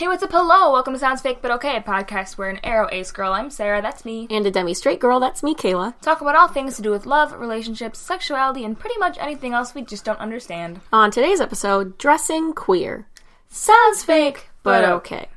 [0.00, 0.32] Hey, what's up?
[0.32, 3.50] Hello, welcome to Sounds Fake But Okay, a podcast where an aro ace girl, I'm
[3.50, 5.92] Sarah, that's me, And a demi straight girl, that's me, Kayla.
[6.00, 9.74] talk about all things to do with love, relationships, sexuality, and pretty much anything else
[9.74, 10.80] we just don't understand.
[10.90, 13.08] On today's episode, dressing queer.
[13.50, 15.28] Sounds fake, but okay.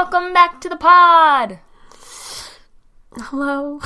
[0.00, 1.58] Welcome back to the pod!
[3.16, 3.80] Hello.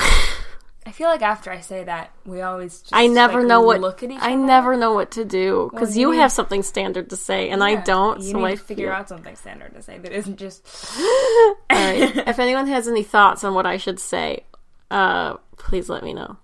[0.84, 3.80] I feel like after I say that, we always just I never like, know what
[3.80, 4.36] look at each I other.
[4.44, 7.64] never know what to do because you you need- have something standard to say and
[7.64, 8.20] I don't.
[8.20, 10.66] You so need I to figure feel- out something standard to say that isn't just.
[11.00, 12.14] All right.
[12.28, 14.44] if anyone has any thoughts on what I should say,
[14.90, 16.36] uh, please let me know.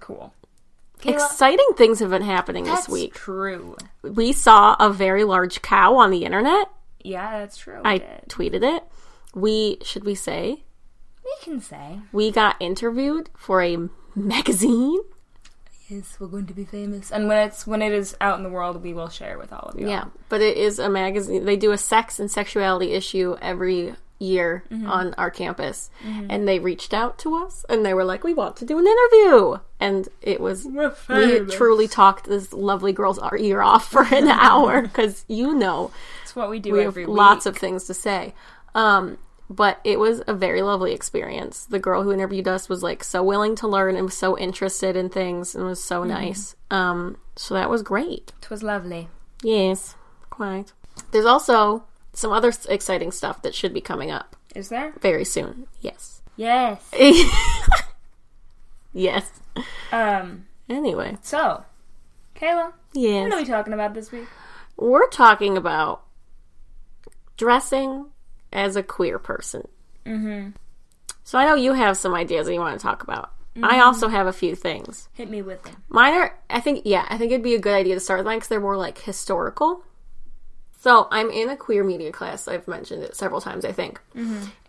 [0.00, 0.34] Cool.
[1.00, 3.14] Kayla, Exciting things have been happening this week.
[3.14, 3.74] true.
[4.02, 6.68] We saw a very large cow on the internet.
[7.02, 7.80] Yeah, that's true.
[7.82, 8.24] I did.
[8.28, 8.84] tweeted it.
[9.40, 10.64] We should we say
[11.24, 12.00] We can say.
[12.12, 15.00] we got interviewed for a magazine.
[15.88, 17.10] Yes, we're going to be famous.
[17.10, 19.70] And when it's when it is out in the world, we will share with all
[19.72, 19.88] of you.
[19.88, 21.44] Yeah, but it is a magazine.
[21.46, 24.86] They do a sex and sexuality issue every year Mm-hmm.
[24.90, 28.56] on our campus, and they reached out to us and they were like, "We want
[28.56, 33.88] to do an interview," and it was we truly talked this lovely girl's ear off
[33.90, 35.90] for an hour because you know
[36.24, 37.06] It's what we do we have week.
[37.08, 38.34] lots of things to say.
[38.74, 39.16] Um,
[39.50, 41.64] but it was a very lovely experience.
[41.64, 44.96] The girl who interviewed us was like so willing to learn and was so interested
[44.96, 45.88] in things and was Mm-hmm.
[45.88, 46.56] so nice.
[46.70, 48.32] Um, so that was great.
[48.42, 49.08] It was lovely.
[49.42, 49.94] Yes,
[50.30, 50.72] quite.
[51.12, 54.92] There's also some other exciting stuff that should be coming up Is there?
[55.00, 55.66] very soon.
[55.80, 56.22] Yes.
[56.36, 56.82] Yes.
[58.92, 59.30] yes.
[59.92, 60.46] Um.
[60.68, 61.64] Anyway, So,
[62.36, 64.26] Kayla, yeah, what are we talking about this week?
[64.76, 66.02] We're talking about
[67.38, 68.06] dressing
[68.52, 69.66] as a queer person.
[70.06, 70.50] Mm-hmm.
[71.24, 73.32] So I know you have some ideas that you want to talk about.
[73.54, 73.64] Mm-hmm.
[73.64, 75.08] I also have a few things.
[75.12, 75.76] Hit me with them.
[75.88, 78.26] Mine are, I think, yeah, I think it'd be a good idea to start with
[78.26, 79.84] mine because they're more like historical.
[80.80, 82.46] So I'm in a queer media class.
[82.46, 84.00] I've mentioned it several times, I think.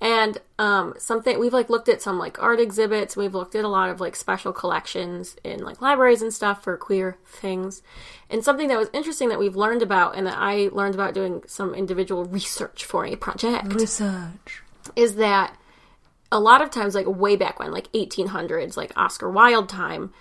[0.02, 3.16] And um, something we've like looked at some like art exhibits.
[3.16, 6.76] We've looked at a lot of like special collections in like libraries and stuff for
[6.78, 7.84] queer things.
[8.28, 11.44] And something that was interesting that we've learned about, and that I learned about doing
[11.46, 14.64] some individual research for a project Research.
[14.96, 15.56] is that
[16.32, 20.14] a lot of times, like way back when, like 1800s, like Oscar Wilde time,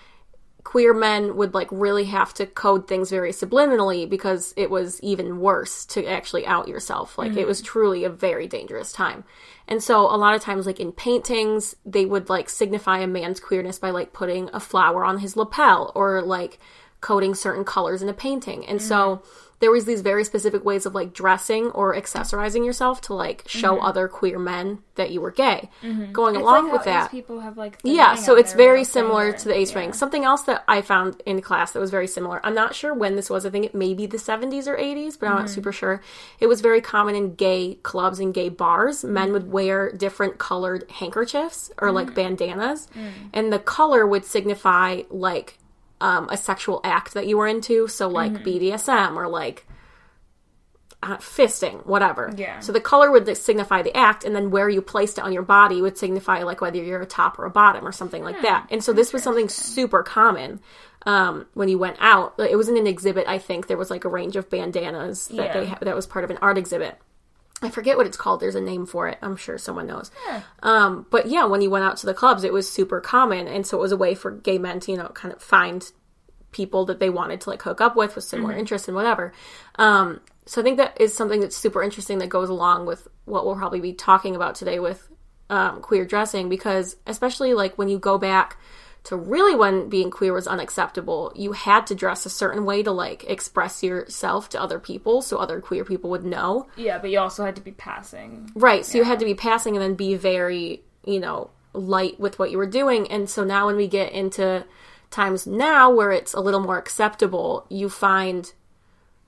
[0.69, 5.41] queer men would like really have to code things very subliminally because it was even
[5.41, 7.17] worse to actually out yourself.
[7.17, 7.49] Like it mm-hmm.
[7.49, 9.25] was truly a very dangerous time.
[9.67, 13.41] And so a lot of times, like in paintings, they would like signify a man's
[13.41, 16.59] queerness by like putting a flower on his lapel or like
[17.00, 18.67] coding certain colors in a painting.
[18.67, 19.48] And so mm-hmm.
[19.61, 23.81] There was these very specific ways of like dressing or accessorizing yourself to like show
[23.81, 25.69] other queer men that you were gay.
[26.13, 27.11] Going It's along like with that.
[27.11, 29.79] people have like Yeah, so it's very similar to the ace Yeah.
[29.81, 29.93] ring.
[29.93, 32.41] Something else that I found in class that was very similar.
[32.45, 33.45] I'm not sure when this was.
[33.45, 35.41] I think it may be the 70s or 80s, but I'm Mm-hmm.
[35.43, 36.01] not super sure.
[36.41, 39.03] It was very common in gay clubs and gay bars.
[39.05, 41.95] Men would wear different colored handkerchiefs or Mm.
[41.95, 42.89] like bandanas,
[43.33, 45.58] and the color would signify like
[46.01, 47.89] um, a sexual act that you were into.
[47.89, 48.49] So like Mm-hmm.
[48.49, 49.67] BDSM or like
[51.03, 52.33] uh, fisting, whatever.
[52.37, 52.59] Yeah.
[52.59, 55.43] So the color would signify the act, and then where you placed it on your
[55.45, 58.67] body would signify like whether you're a top or a bottom or something like that.
[58.71, 60.61] And so this was something super common
[61.07, 62.35] um, when you went out.
[62.39, 63.29] It was in an exhibit.
[63.29, 66.25] I think there was like a range of bandanas that they ha- that was part
[66.25, 66.99] of an art exhibit.
[67.61, 68.41] I forget what it's called.
[68.41, 69.19] There's a name for it.
[69.21, 70.11] I'm sure someone knows.
[70.63, 73.67] Um, but yeah, when you went out to the clubs, it was super common, and
[73.67, 75.91] so it was a way for gay men to you know kind of find
[76.53, 79.33] people that they wanted to like hook up with with similar interests and whatever.
[79.77, 83.45] Um, so I think that is something that's super interesting that goes along with what
[83.45, 85.09] we'll probably be talking about today with
[85.51, 88.57] um, queer dressing because especially like when you go back
[89.05, 92.91] to really when being queer was unacceptable, you had to dress a certain way to
[92.91, 96.69] like express yourself to other people so other queer people would know.
[96.77, 98.51] Yeah, but you also had to be passing.
[98.55, 98.85] Right.
[98.85, 102.50] So you had to be passing and then be very, you know, light with what
[102.50, 103.11] you were doing.
[103.11, 104.65] And so now when we get into
[105.11, 108.53] times now where it's a little more acceptable, you find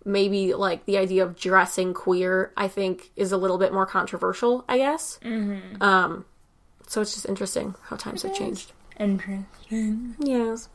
[0.05, 4.65] maybe like the idea of dressing queer, I think, is a little bit more controversial,
[4.69, 5.19] I guess.
[5.23, 5.83] Mm-hmm.
[5.83, 6.25] Um,
[6.87, 8.73] so it's just interesting how times have changed.
[9.01, 10.15] Interesting.
[10.21, 10.69] Yes.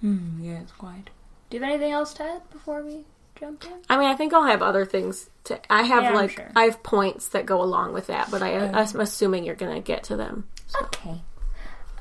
[0.00, 1.10] Hmm, yes, quite.
[1.50, 3.04] Do you have anything else to add before we
[3.38, 3.72] jump in?
[3.88, 5.60] I mean, I think I'll have other things to.
[5.70, 6.50] I have Yeah, like sure.
[6.56, 10.02] I have points that go along with that, but I, I'm assuming you're gonna get
[10.04, 10.48] to them.
[10.82, 11.20] Okay.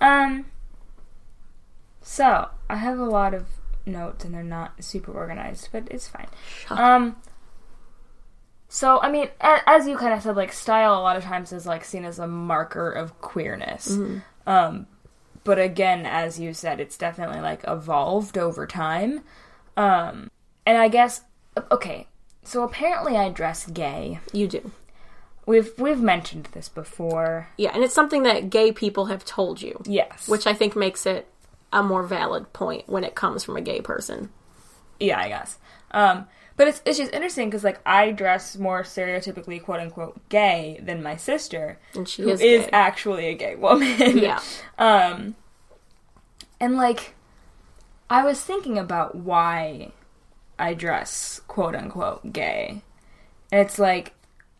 [0.01, 0.45] Um.
[2.01, 3.45] So I have a lot of
[3.85, 6.27] notes, and they're not super organized, but it's fine.
[6.69, 7.17] Um.
[8.69, 11.51] So, I mean, a- as you kind of said, like style a lot of times
[11.53, 13.97] is like seen as a marker of queerness.
[14.45, 14.87] Um,
[15.43, 19.21] but again, as you said, it's definitely like evolved over time.
[19.75, 20.29] Um,
[20.65, 21.21] and I guess
[21.71, 22.07] okay.
[22.43, 24.19] So apparently, I dress gay.
[24.31, 24.71] You do.
[25.45, 27.49] We've we've mentioned this before.
[27.57, 30.27] Yeah, and it's something that gay people have told you, Yes.
[30.27, 31.27] which I think makes it
[31.73, 34.29] a more valid point when it comes from a gay person.
[34.99, 35.57] yeah, I guess.
[35.91, 40.79] Um, but it's it's just interesting because like I dress more stereotypically quote unquote gay
[40.83, 44.17] than my sister, And she who is is actually a gay woman.
[44.17, 44.41] Yeah.
[44.79, 45.35] Um,
[46.59, 47.15] and like,
[48.11, 49.91] I was thinking about why
[50.59, 52.83] I dress quote unquote gay.
[53.51, 54.13] And it's like,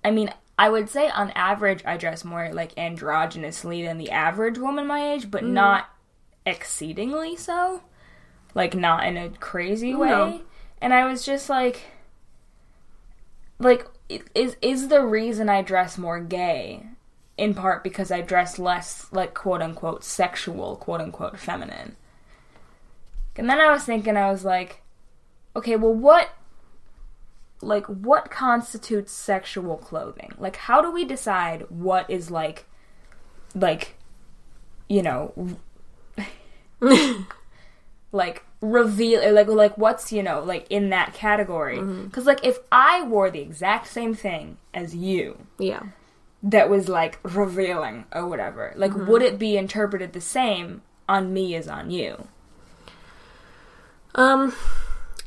[0.04, 4.58] I mean, I would say on average I dress more like androgynously than the average
[4.58, 5.90] woman my age, but not
[6.46, 7.84] exceedingly so.
[8.56, 10.10] Like, not in a crazy way.
[10.10, 10.42] No.
[10.82, 11.84] And I was just like,
[13.60, 13.88] like,
[14.36, 16.86] is is the reason I dress more gay
[17.38, 21.96] in part because I dress less like quote unquote sexual, quote unquote feminine.
[23.38, 24.82] And then I was thinking, I was like,
[25.56, 26.30] okay, well, what,
[27.62, 30.32] like, what constitutes sexual clothing?
[30.38, 32.66] Like, how do we decide what is like,
[33.54, 33.96] like,
[34.90, 35.58] you know,
[38.12, 41.78] like reveal like like what's you know like in that category.
[41.78, 42.06] Mm-hmm.
[42.06, 45.84] Because like if i wore the exact same thing as you Yeah.
[46.42, 49.08] that was like revealing or whatever like mm-hmm.
[49.12, 52.28] would it be interpreted the same on me as on you?
[54.16, 54.54] Um,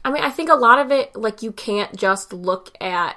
[0.05, 3.17] I mean, I think a lot of it, like, you can't just look at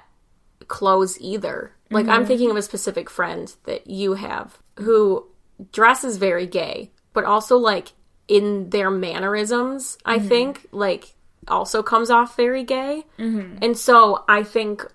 [0.68, 1.74] clothes either.
[1.90, 2.28] Like, I'm mm-hmm.
[2.28, 5.28] thinking of a specific friend that you have who
[5.72, 7.94] dresses very gay, but also, like,
[8.28, 11.16] in their mannerisms, I think, like,
[11.48, 13.06] also comes off very gay.
[13.20, 13.58] Mm-hmm.
[13.62, 14.86] And so I think,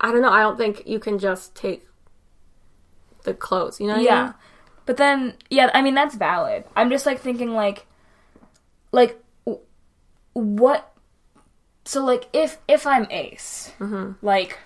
[0.00, 1.86] I don't know, I don't think you can just take
[3.24, 4.34] the clothes, you know what I yeah mean?
[4.86, 7.86] but then yeah i mean that's valid i'm just like thinking like
[8.92, 9.22] like
[10.32, 10.92] what
[11.84, 13.72] so like if if i'm ace
[14.22, 14.58] like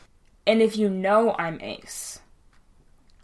[0.47, 2.21] and if you know i'm ace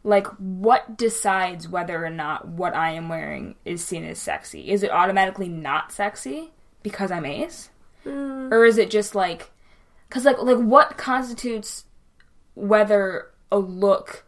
[0.02, 4.70] like what decides whether or not what i am wearing is seen as sexy?
[4.70, 6.52] Is it automatically not sexy
[6.82, 7.70] because i'm ace?
[8.05, 8.50] Mm.
[8.50, 9.50] Or is it just like
[10.08, 11.85] because like like what constitutes
[12.55, 14.25] whether a look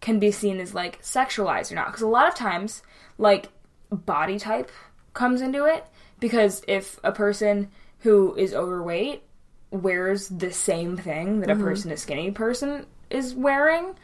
[0.00, 1.86] can be seen as like sexualized or not?
[1.86, 2.82] Because a lot of times
[3.18, 3.48] like
[3.90, 4.70] body type
[5.12, 5.86] comes into it
[6.20, 7.70] because if a person
[8.00, 9.22] who is overweight
[9.70, 11.64] wears the same thing that a mm-hmm.
[11.64, 13.94] person a skinny person is wearing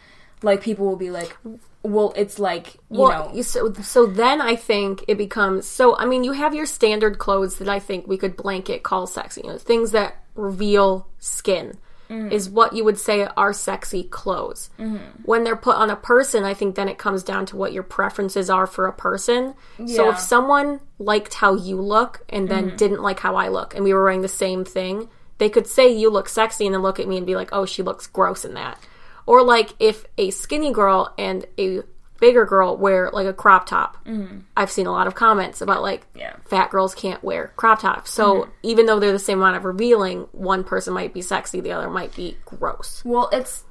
[0.42, 1.36] like people will be like
[1.82, 5.96] well it's like you well, know so so then I think it becomes so.
[5.96, 9.42] I mean, you have your standard clothes that I think we could blanket call sexy.
[9.44, 11.78] You know, things that reveal skin
[12.08, 12.32] mm-hmm.
[12.32, 14.70] is what you would say are sexy clothes.
[14.78, 15.22] Mm-hmm.
[15.24, 17.82] When they're put on a person, I think then it comes down to what your
[17.82, 19.54] preferences are for a person.
[19.86, 22.76] So if someone liked how you look and then mm-hmm.
[22.76, 25.08] didn't like how I look, and we were wearing the same thing,
[25.38, 27.66] they could say you look sexy and then look at me and be like, "Oh,
[27.66, 28.78] she looks gross in that."
[29.26, 31.82] Or like if a skinny girl and a
[32.20, 34.04] bigger girl wear like a crop top.
[34.06, 34.38] Mm-hmm.
[34.56, 36.36] I've seen a lot of comments about like Yeah.
[36.44, 38.12] fat girls can't wear crop tops.
[38.12, 38.50] So mm-hmm.
[38.62, 41.90] even though they're the same amount of revealing, one person might be sexy, the other
[41.90, 43.02] might be gross.
[43.04, 43.64] Well, it's,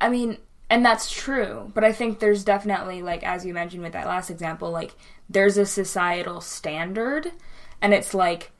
[0.00, 0.38] I mean,
[0.68, 4.30] and that's true, but I think there's definitely, like, as you mentioned with that last
[4.30, 4.96] example, like,
[5.28, 7.30] there's a societal standard,
[7.80, 8.50] and it's like,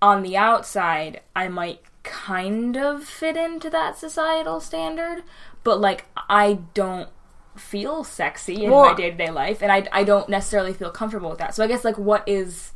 [0.00, 5.24] on the outside, I might kind of fit into that societal standard,
[5.64, 7.08] but, like, I don't
[7.56, 11.30] feel sexy in my day to day life, and I, I don't necessarily feel comfortable
[11.30, 11.54] with that.
[11.54, 12.72] So I guess, like, what is,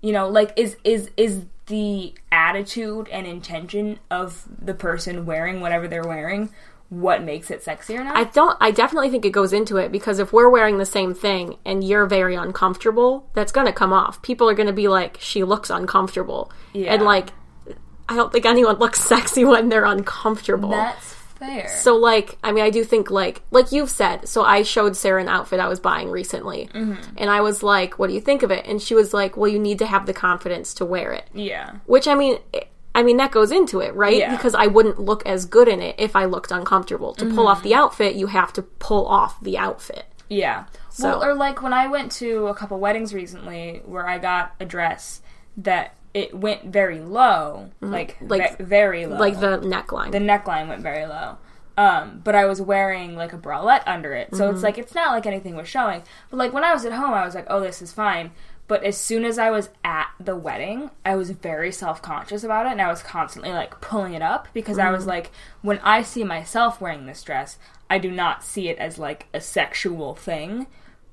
[0.00, 5.88] you know, like, is, is, is, the attitude and intention of the person wearing whatever
[5.88, 6.48] they're wearing
[6.88, 8.16] what makes it sexy or not?
[8.16, 11.14] I don't I definitely think it goes into it because if we're wearing the same
[11.14, 14.22] thing and you're very uncomfortable, that's going to come off.
[14.22, 16.50] People are going to be like she looks uncomfortable.
[16.72, 16.94] Yeah.
[16.94, 17.30] And like
[18.08, 20.70] I don't think anyone looks sexy when they're uncomfortable.
[20.70, 21.68] That's fair.
[21.68, 24.28] So like, I mean, I do think like like you've said.
[24.28, 27.14] So I showed Sarah an outfit I was buying recently, Mm-hmm.
[27.18, 29.48] and I was like, "What do you think of it?" And she was like, "Well,
[29.50, 31.76] you need to have the confidence to wear it." yeah.
[31.86, 32.38] Which I mean,
[32.94, 34.16] I mean that goes into it, right?
[34.16, 34.34] Yeah.
[34.36, 37.14] Because I wouldn't look as good in it if I looked uncomfortable.
[37.14, 40.04] To pull off the outfit, you have to pull off the outfit.
[40.28, 40.64] Yeah.
[40.90, 44.54] So- well, or like when I went to a couple weddings recently where I got
[44.60, 45.20] a dress
[45.58, 48.28] that it went very low, like Mm-hmm.
[48.28, 49.18] Like- ve- very low.
[49.18, 50.10] Like the neckline.
[50.12, 51.36] the neckline went very low.
[51.78, 54.54] Um, but I was wearing like a bralette under it, so Mm-hmm.
[54.54, 56.02] it's like it's not like anything was showing.
[56.30, 58.30] But like when I was at home, I was like, "Oh, this is fine."
[58.68, 62.66] But as soon as I was at the wedding, I was very self conscious about
[62.66, 65.30] it and I was constantly like pulling it up because I was like,
[65.62, 67.58] when I see myself wearing this dress,
[67.88, 70.66] I do not see it as like a sexual thing.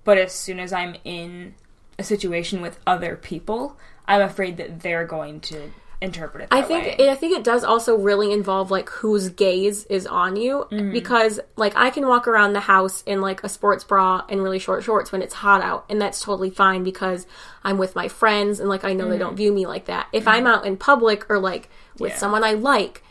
[0.04, 1.54] But as soon as I'm in
[2.00, 6.62] a situation with other people, I'm afraid that they're going to interpret it that I
[6.68, 6.96] think way.
[7.00, 10.92] it, I think it does also really involve like whose gaze is on you Mm-hmm.
[10.92, 14.60] because like I can walk around the house in like a sports bra and really
[14.60, 17.26] short shorts when it's hot out and that's totally fine because
[17.64, 20.08] I'm with my friends and like I know they don't view me like that.
[20.12, 22.06] If I'm out in public or like with Mm-hmm.
[22.08, 22.18] Yeah.
[22.18, 23.02] someone I like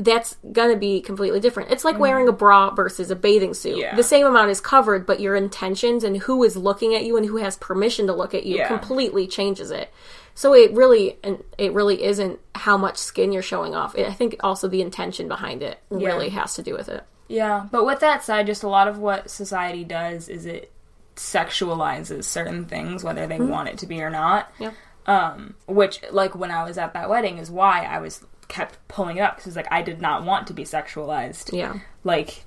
[0.00, 1.70] that's gonna be completely different.
[1.70, 2.00] It's like Mm-hmm.
[2.02, 3.76] wearing a bra versus a bathing suit.
[3.78, 3.94] Yeah.
[3.94, 7.26] The same amount is covered, but your intentions and who is looking at you and
[7.26, 8.68] who has permission to look at you Yeah.
[8.68, 9.92] completely changes it.
[10.34, 13.98] So it really and it really isn't how much skin you're showing off.
[13.98, 17.04] I think also the intention behind it really has to do with it.
[17.28, 20.72] Yeah, but with that said, just a lot of what society does is it
[21.34, 24.50] sexualizes certain things, whether they want it to be or not.
[24.58, 24.72] Yeah.
[25.06, 29.16] Um, which, like, when I was at that wedding, is why I was kept pulling
[29.16, 31.56] it up because, like, I did not want to be sexualized.
[31.56, 31.78] Yeah.
[32.04, 32.44] Like,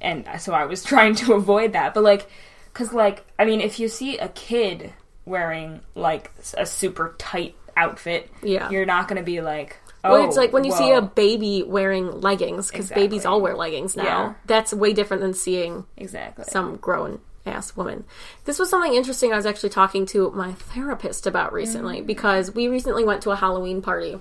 [0.00, 1.94] and so I was trying to avoid that.
[1.94, 2.30] But, like,
[2.72, 4.92] because, like, I mean, if you see a kid
[5.24, 8.70] wearing, like, a super tight outfit, Yeah.
[8.70, 11.02] you're not going to be like, oh, Well, it's oh, like when you see a
[11.02, 14.04] baby wearing leggings because babies all wear leggings now.
[14.04, 14.34] Yeah.
[14.46, 16.44] That's way different than seeing Exactly.
[16.48, 18.04] some grown ass woman.
[18.44, 22.06] This was something interesting I was actually talking to my therapist about recently mm.
[22.06, 24.20] because we recently went to a Halloween party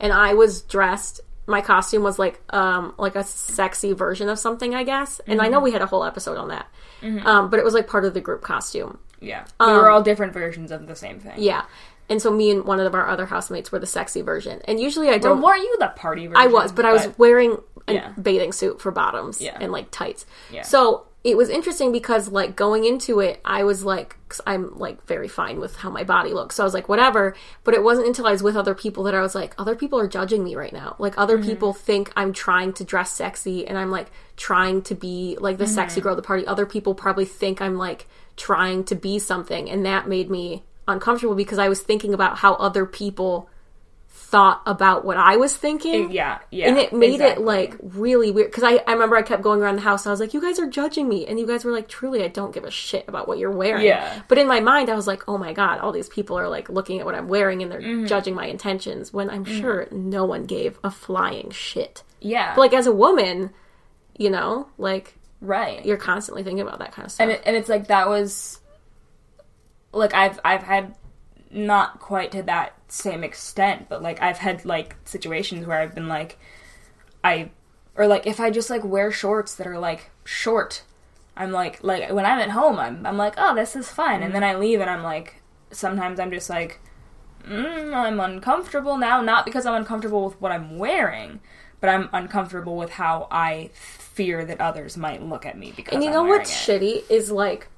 [0.00, 4.74] and I was dressed my costume was like um like a sexy version of something
[4.74, 5.20] I guess.
[5.26, 6.66] And I know we had a whole episode on that.
[7.26, 8.98] Um but it was like part of the group costume.
[9.20, 9.44] Yeah.
[9.58, 11.32] we were all different versions of the same thing.
[11.32, 11.62] Um, Yeah.
[12.10, 14.60] And so me and one of our other housemates were the sexy version.
[14.66, 16.36] And usually I don't weren't you the party version?
[16.42, 18.12] I was, but I was wearing a Yeah.
[18.20, 19.56] bathing suit for bottoms Yeah.
[19.60, 20.24] and like tights.
[20.52, 20.62] Yeah.
[20.62, 25.04] So it was interesting because like going into it, I was like, i I'm like
[25.06, 26.54] very fine with how my body looks.
[26.54, 27.34] So I was like, whatever.
[27.64, 29.98] But it wasn't until I was with other people that I was like, other people
[29.98, 30.94] are judging me right now.
[30.98, 31.50] Like other Mm-hmm.
[31.50, 35.64] people think I'm trying to dress sexy and I'm like trying to be like the
[35.64, 35.74] Mm-hmm.
[35.74, 36.46] sexy girl at the party.
[36.46, 38.06] Other people probably think I'm like
[38.36, 39.68] trying to be something.
[39.68, 43.50] And that made me uncomfortable because I was thinking about how other people
[44.18, 46.10] thought about what I was thinking.
[46.10, 46.68] yeah, yeah.
[46.68, 47.42] And it made exactly.
[47.42, 50.10] it like really weird because I, I remember I kept going around the house and
[50.10, 51.26] I was like, you guys are judging me.
[51.26, 53.86] And you guys were like, truly, I don't give a shit about what you're wearing.
[53.86, 54.20] Yeah.
[54.28, 56.68] But in my mind, I was like, oh my God, all these people are like
[56.68, 58.06] looking at what I'm wearing and they're Mm-hmm.
[58.06, 62.02] judging my intentions when I'm sure no one gave a flying shit.
[62.20, 63.50] yeah, But like as a woman,
[64.18, 65.86] you know, like right.
[65.86, 67.22] you're constantly thinking about that kind of stuff.
[67.24, 68.58] and it, and it's like that was
[69.92, 70.94] like I've I've had
[71.50, 76.08] not quite to that same extent, but like I've had like situations where I've been
[76.08, 76.38] like
[77.24, 77.50] I
[77.96, 80.82] or like if I just like wear shorts that are like short,
[81.36, 84.34] I'm like like when I'm at home, I'm I'm like oh this is fine, and
[84.34, 86.80] then I leave and I'm like sometimes I'm just like
[87.46, 91.40] mm, I'm uncomfortable now, not because I'm uncomfortable with what I'm wearing,
[91.80, 96.02] but I'm uncomfortable with how I fear that others might look at me because And
[96.02, 96.80] you I'm know what's it.
[96.80, 97.68] shitty is like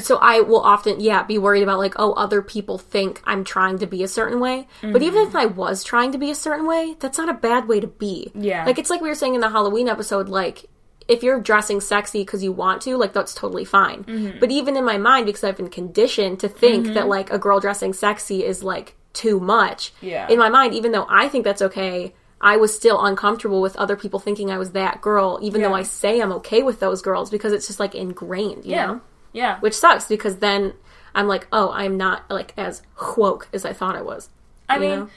[0.00, 3.78] so I will often yeah be worried about like oh other people think I'm trying
[3.78, 4.66] to be a certain way.
[4.82, 5.28] But even Mm-hmm.
[5.30, 7.86] if I was trying to be a certain way, that's not a bad way to
[7.86, 8.30] be.
[8.34, 8.64] Yeah.
[8.64, 10.66] Like it's like we were saying in the Halloween episode like
[11.08, 14.04] if you're dressing sexy because you want to, like that's totally fine.
[14.04, 14.38] Mm-hmm.
[14.40, 17.60] But even in my mind, because I've been conditioned to think that like a girl
[17.60, 19.92] dressing sexy is like too much.
[20.02, 20.28] Yeah.
[20.28, 23.96] In my mind, even though I think that's okay, I was still uncomfortable with other
[23.96, 27.30] people thinking I was that girl, even though I say I'm okay with those girls
[27.30, 28.86] because it's just like ingrained, you Yeah.
[28.86, 29.00] know?
[29.32, 29.58] Yeah.
[29.60, 30.74] Which sucks because then
[31.14, 32.82] I'm like, oh, I'm not like as
[33.16, 34.28] woke as I thought I was.
[34.68, 35.08] I mean, know?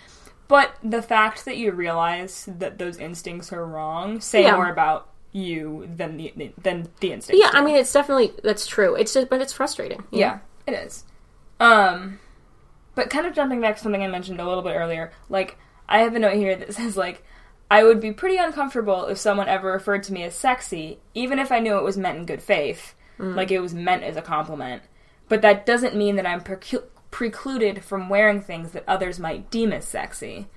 [0.47, 4.55] but the fact that you realize that those instincts are wrong say Yeah.
[4.55, 7.41] more about you than the than the instincts.
[7.43, 7.57] Yeah, do.
[7.57, 8.95] I mean, it's definitely that's true.
[8.95, 10.03] It's just, but it's frustrating.
[10.11, 10.25] you know?
[10.25, 11.05] yeah, it is.
[11.59, 12.19] Um,
[12.95, 15.99] but kind of jumping back to something I mentioned a little bit earlier, like I
[15.99, 17.23] have a note here that says like.
[17.69, 21.53] I would be pretty uncomfortable if someone ever referred to me as sexy, even if
[21.53, 23.35] I knew it was meant in good faith, Mm.
[23.35, 24.81] like it was meant as a compliment.
[25.29, 29.71] But that doesn't mean that I'm precu- precluded from wearing things that others might deem
[29.71, 30.47] as sexy,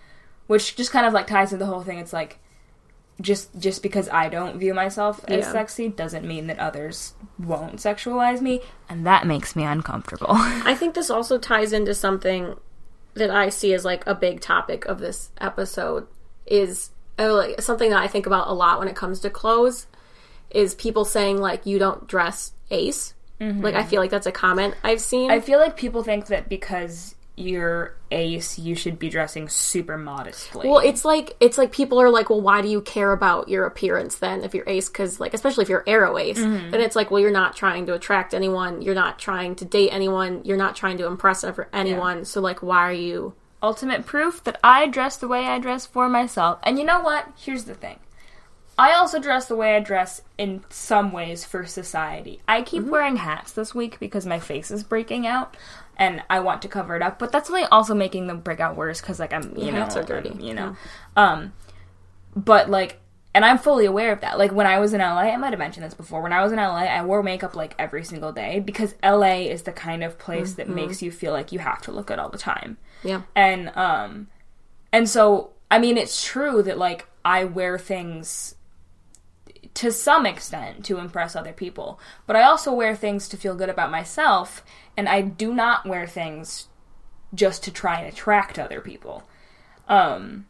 [0.47, 1.99] which just kind of like ties to the whole thing.
[1.99, 2.39] It's like
[3.21, 5.53] just just because I don't view myself as Yeah.
[5.53, 10.27] sexy doesn't mean that others won't sexualize me, and that makes me uncomfortable.
[10.31, 12.57] I think this also ties into something
[13.15, 16.09] that I see as like a big topic of this episode
[16.47, 19.87] is oh, like something that I think about a lot when it comes to clothes
[20.51, 23.15] is people saying like you don't dress ace.
[23.41, 25.31] Like I feel like that's a comment I've seen.
[25.31, 30.67] I feel like people think that because you're ace, you should be dressing super modestly.
[30.67, 33.67] Well, it's like it's like people are like, well, why do you care about your
[33.67, 34.89] appearance then if you're ace?
[34.89, 36.71] Because like, especially if you're aro ace, Mm-hmm.
[36.71, 39.91] then it's like, well, you're not trying to attract anyone, you're not trying to date
[39.91, 42.25] anyone, you're not trying to impress ever- anyone.
[42.25, 43.35] So like, why are you?
[43.63, 46.59] ultimate proof that I dress the way I dress for myself.
[46.65, 47.27] And you know what?
[47.35, 47.99] Here's the thing.
[48.79, 52.41] I also dress the way I dress in some ways for society.
[52.49, 52.91] I keep Mm-hmm.
[52.91, 55.57] wearing hats this week because my face is breaking out
[55.97, 59.01] and I want to cover it up, but that's only also making the breakout worse
[59.01, 60.31] cuz like I'm, you know, hats are dirty.
[60.31, 60.77] I'm, you know.
[61.17, 61.53] Um
[62.35, 63.01] but like
[63.37, 64.39] and I'm fully aware of that.
[64.39, 66.21] Like when I was in LA, I might have mentioned this before.
[66.23, 69.63] When I was in LA, I wore makeup like every single day because LA is
[69.63, 70.75] the kind of place that Mm-hmm.
[70.77, 74.29] makes you feel like you have to look good all the time Yeah, and um
[74.93, 78.55] and so i mean it's true that like i wear things
[79.75, 83.69] to some extent to impress other people but i also wear things to feel good
[83.69, 84.65] about myself
[84.97, 86.67] and i do not wear things
[87.35, 89.23] just to try and attract other people
[89.89, 90.47] um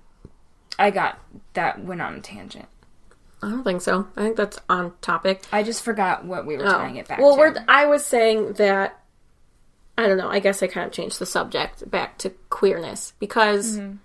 [0.78, 1.18] i got
[1.54, 2.66] that went on a tangent
[3.42, 4.08] I don't think so.
[4.16, 5.42] I think that's on topic.
[5.52, 7.24] i just forgot what we were tying it back Oh.
[7.24, 8.98] well, to we're, I was saying that
[9.98, 10.28] I don't know.
[10.30, 13.96] I guess I kind of changed the subject back to queerness because Mm-hmm.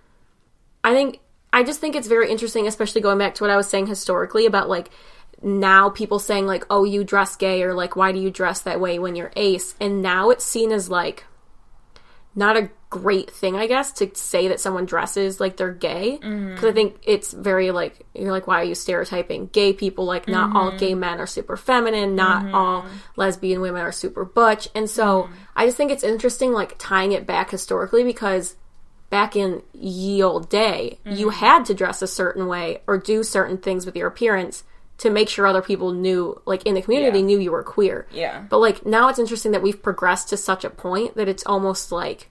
[0.83, 1.19] I think
[1.51, 4.45] I just think it's very interesting, especially going back to what I was saying historically
[4.45, 4.89] about like
[5.41, 8.79] now people saying like, "Oh, you dress gay," or like, "Why do you dress that
[8.79, 11.25] way when you're ace?" And now it's seen as like
[12.35, 16.19] not a great thing, I guess, to say that someone dresses like they're gay.
[16.21, 16.53] Mm-hmm.
[16.53, 20.05] Because I think it's very like, you're like, why are you stereotyping gay people?
[20.05, 20.77] Like, not all mm-hmm.
[20.77, 22.55] gay men are super feminine, not mm-hmm.
[22.55, 24.69] all lesbian women are super butch.
[24.73, 28.55] And so I just think it's interesting, like, tying it back historically because
[29.09, 31.39] back in ye old day, you mm-hmm.
[31.39, 34.63] had to dress a certain way or do certain things with your appearance
[34.99, 37.25] to make sure other people knew, like, in the community, Yeah.
[37.25, 38.05] knew you were queer.
[38.11, 41.45] yeah But like now it's interesting that we've progressed to such a point that it's
[41.45, 42.29] almost like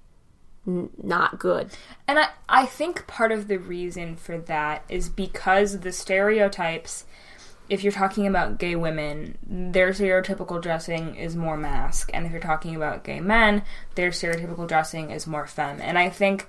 [0.66, 1.70] n- not good.
[2.06, 7.06] And I, I think part of the reason for that is because the stereotypes,
[7.70, 12.10] if you're talking about gay women, their stereotypical dressing is more masc.
[12.12, 13.62] And if you're talking about gay men,
[13.94, 15.80] their stereotypical dressing is more femme.
[15.80, 16.46] And I think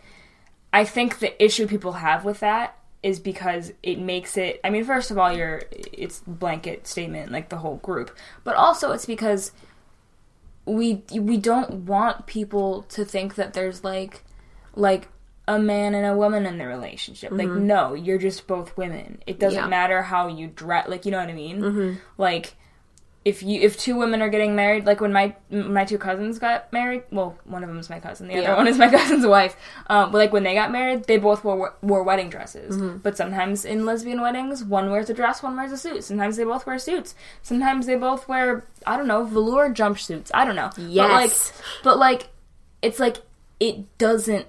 [0.72, 4.84] I think the issue people have with that is because it makes it I mean,
[4.84, 8.16] first of all, you're it's blanket statement, like the whole group.
[8.44, 9.52] But also it's because
[10.66, 14.24] we we don't want people to think that there's like
[14.75, 15.08] like
[15.48, 17.32] a man and a woman in the relationship.
[17.32, 17.66] Like mm-hmm.
[17.66, 19.24] no, you're just both women.
[19.25, 19.68] It doesn't Yeah.
[19.68, 20.88] matter how you dress.
[20.88, 21.62] Like you know what I mean?
[21.62, 21.94] Mm-hmm.
[22.18, 22.53] Like
[23.25, 26.72] if you if two women are getting married, like when my my two cousins got
[26.72, 28.40] married, well, one of them is my cousin, the Yeah.
[28.53, 29.55] other one is my cousin's wife.
[29.88, 32.77] Um, but like when they got married, they both wore wore wedding dresses.
[32.77, 32.98] Mm-hmm.
[33.00, 36.03] But sometimes in lesbian weddings, one wears a dress, one wears a suit.
[36.05, 37.14] Sometimes they both wear suits.
[37.42, 40.32] Sometimes they both wear I don't know velour jumpsuits.
[40.34, 40.70] I don't know.
[40.75, 40.79] But
[41.12, 41.62] like, Yes.
[41.84, 42.29] but like,
[42.82, 43.18] it's like
[43.60, 44.48] it doesn't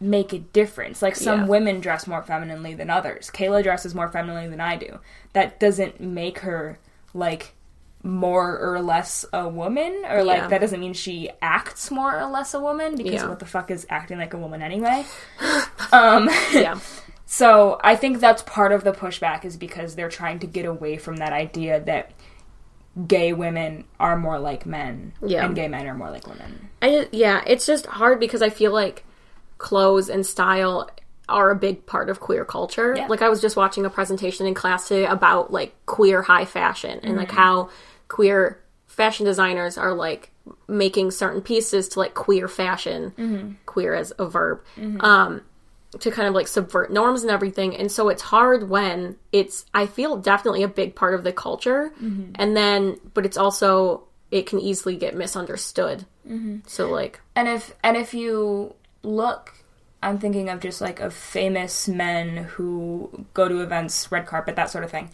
[0.00, 1.02] make a difference.
[1.02, 1.46] Like some Yeah.
[1.46, 3.28] women dress more femininely than others.
[3.34, 5.00] Kayla dresses more femininely than I do.
[5.32, 6.78] That doesn't make her
[7.12, 7.54] like
[8.02, 10.22] more or less a woman or Yeah.
[10.22, 13.28] like that doesn't mean she acts more or less a woman because Yeah.
[13.28, 15.04] what the fuck is acting like a woman anyway
[15.92, 16.78] um Yeah.
[17.26, 20.96] so i think that's part of the pushback is because they're trying to get away
[20.96, 22.12] from that idea that
[23.06, 25.44] gay women are more like men Yeah.
[25.44, 28.72] and gay men are more like women I yeah, it's just hard because I feel
[28.72, 29.04] like
[29.58, 30.88] clothes and style
[31.28, 32.94] are a big part of queer culture.
[32.96, 33.06] Yeah.
[33.06, 37.00] Like I was just watching a presentation in class today about like queer high fashion
[37.02, 37.36] and like mm-hmm.
[37.36, 37.70] how
[38.08, 40.30] queer fashion designers are like
[40.66, 43.52] making certain pieces to like queer fashion, mm-hmm.
[43.66, 44.62] queer as a verb.
[44.76, 45.00] Mm-hmm.
[45.00, 45.42] Um
[46.00, 47.74] to kind of like subvert norms and everything.
[47.74, 51.92] And so it's hard when it's I feel definitely a big part of the culture
[52.34, 56.04] and then but it's also it can easily get misunderstood.
[56.66, 59.54] So like and if and if you look
[60.02, 64.70] i'm thinking of just like of famous men who go to events red carpet that
[64.70, 65.10] sort of thing.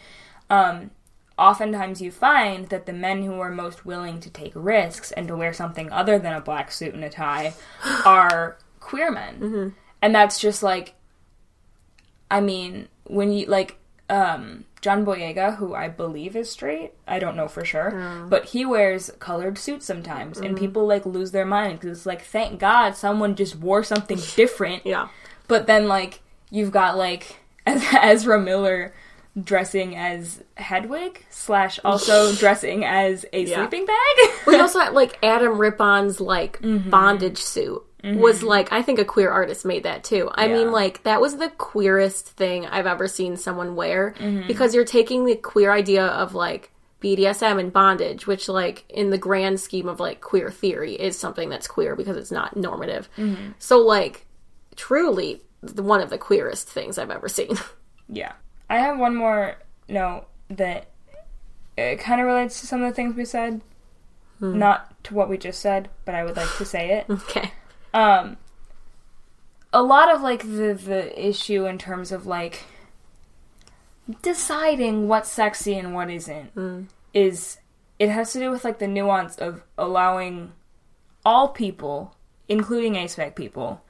[0.51, 0.90] Um
[1.37, 5.37] oftentimes you find that the men who are most willing to take risks and to
[5.37, 7.53] wear something other than a black suit and a tie
[8.05, 9.38] are queer men.
[10.03, 10.94] And that's just like
[12.31, 13.77] i mean when you like
[14.11, 18.27] um John Boyega, who I believe is straight, I don't know for sure, oh.
[18.29, 20.59] but he wears colored suits sometimes, and mm.
[20.59, 24.85] people like lose their mind because it's like, thank God someone just wore something different.
[24.85, 25.09] yeah.
[25.49, 26.20] But then like
[26.51, 28.92] you've got like Ezra Miller
[29.42, 33.57] dressing as Hedwig slash also dressing as a Yeah.
[33.57, 34.31] sleeping bag.
[34.47, 36.90] We also had like Adam Rippon's like mm-hmm.
[36.90, 38.47] bondage suit was mm-hmm.
[38.47, 40.31] like I think a queer artist made that too.
[40.35, 40.55] I Yeah.
[40.55, 44.47] mean like that was the queerest thing I've ever seen someone wear mm-hmm.
[44.47, 49.19] because you're taking the queer idea of like BDSM and bondage, which like in the
[49.19, 53.09] grand scheme of like queer theory is something that's queer because it's not normative.
[53.17, 53.53] Mm-hmm.
[53.59, 54.27] So like
[54.77, 55.43] truly
[55.77, 57.57] one of the queerest things I've ever seen.
[58.07, 58.33] Yeah.
[58.69, 59.57] I have one more
[59.88, 60.88] note that
[61.79, 63.62] uh, it kind of relates to some of the things we said.
[64.40, 64.59] Hmm.
[64.59, 67.07] Not to what we just said, but I would like to say it.
[67.11, 67.53] okay.
[67.94, 68.37] Um
[69.72, 72.64] a lot of like the the issue in terms of like
[74.22, 77.59] deciding what's sexy and what isn't is
[77.98, 80.52] it has to do with like the nuance of allowing
[81.24, 82.14] all people,
[82.48, 83.83] including aspec people,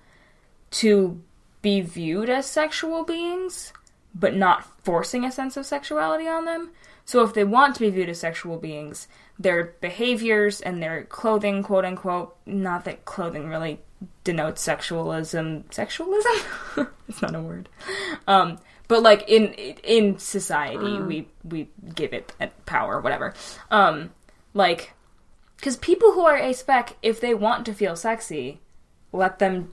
[0.70, 1.20] to
[1.62, 3.72] be viewed as sexual beings,
[4.14, 6.70] but not forcing a sense of sexuality on them.
[7.04, 11.62] So if they want to be viewed as sexual beings, their behaviors and their clothing,
[11.62, 13.80] quote unquote, not that clothing really
[14.22, 15.64] denotes sexualism.
[15.64, 16.88] Sexualism?
[17.08, 17.68] it's not a word.
[18.26, 23.34] Um, but like in in society, we we give it a power, whatever.
[23.70, 24.10] Um,
[24.52, 24.92] like,
[25.56, 28.60] because people who are aspec, if they want to feel sexy,
[29.12, 29.72] let them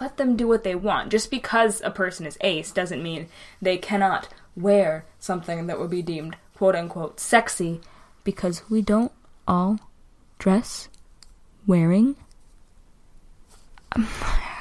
[0.00, 1.10] let them do what they want.
[1.10, 3.28] Just because a person is ace doesn't mean
[3.60, 7.80] they cannot wear something that would be deemed quote unquote sexy
[8.24, 9.12] because we don't
[9.46, 9.78] all
[10.38, 10.88] dress
[11.66, 12.16] wearing.
[13.92, 14.06] Um,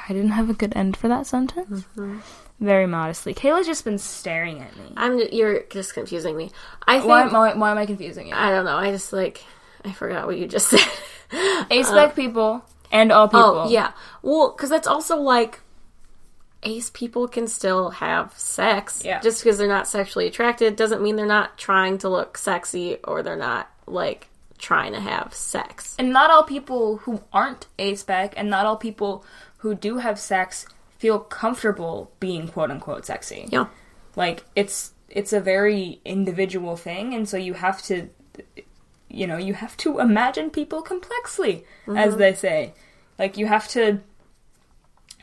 [0.10, 1.82] I didn't have a good end for that sentence.
[1.96, 2.20] Mm-hmm.
[2.60, 3.34] Very modestly.
[3.34, 4.94] Kayla's just been staring at me.
[4.98, 6.52] I'm you're just confusing me.
[6.88, 8.34] I think Why, why, why am I confusing you?
[8.34, 8.76] I don't know.
[8.76, 9.44] I just like
[9.86, 10.80] I forgot what you just said.
[11.30, 13.60] Aspec uh, people and all oh, people.
[13.60, 13.92] Oh yeah,
[14.22, 15.60] well, because that's also like
[16.68, 19.02] ace people can still have sex.
[19.04, 19.22] Yeah.
[19.22, 23.24] Just because they're not sexually attracted doesn't mean they're not trying to look sexy or
[23.24, 24.28] they're not like
[24.58, 25.96] trying to have sex.
[25.98, 29.26] And not all people who aren't aspec and not all people
[29.60, 33.48] who do have sex feel comfortable being quote unquote sexy.
[33.50, 33.68] Yeah.
[34.16, 38.10] Like it's it's a very individual thing and so you have to
[39.10, 42.18] you know, you have to imagine people complexly, as mm-hmm.
[42.20, 42.74] they say.
[43.18, 44.02] Like you have to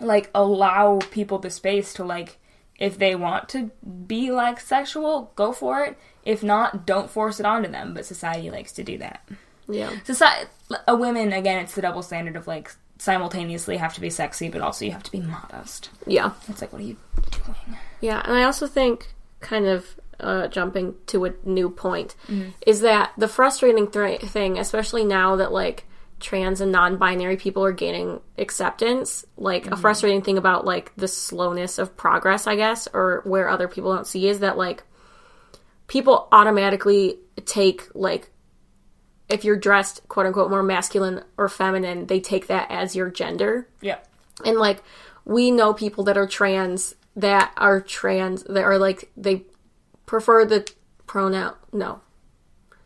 [0.00, 2.38] like allow people the space to like
[2.78, 3.70] if they want to
[4.06, 5.96] be like sexual, go for it.
[6.24, 9.28] If not, don't force it onto them, but society likes to do that.
[9.68, 9.90] Yeah.
[10.04, 10.50] Society
[10.88, 14.60] a women again, it's the double standard of like simultaneously have to be sexy but
[14.60, 15.90] also you have to be modest.
[16.06, 16.32] Yeah.
[16.48, 16.96] It's like what are you
[17.30, 17.78] doing?
[18.00, 22.14] Yeah, and I also think, kind of uh, jumping to a new point,
[22.66, 25.84] is that the frustrating th- thing, especially now that like
[26.20, 29.80] trans and non-binary people are gaining acceptance, like a mm-hmm.
[29.80, 34.06] frustrating thing about like the slowness of progress, I guess, or where other people don't
[34.06, 34.84] see is that like
[35.86, 38.30] people automatically take like
[39.28, 43.68] if you're dressed quote unquote more masculine or feminine, they take that as your gender.
[43.80, 43.98] Yeah.
[44.44, 44.82] And like
[45.24, 49.44] we know people that are trans that are trans that are like they
[50.06, 50.70] prefer the
[51.06, 52.00] pronoun no.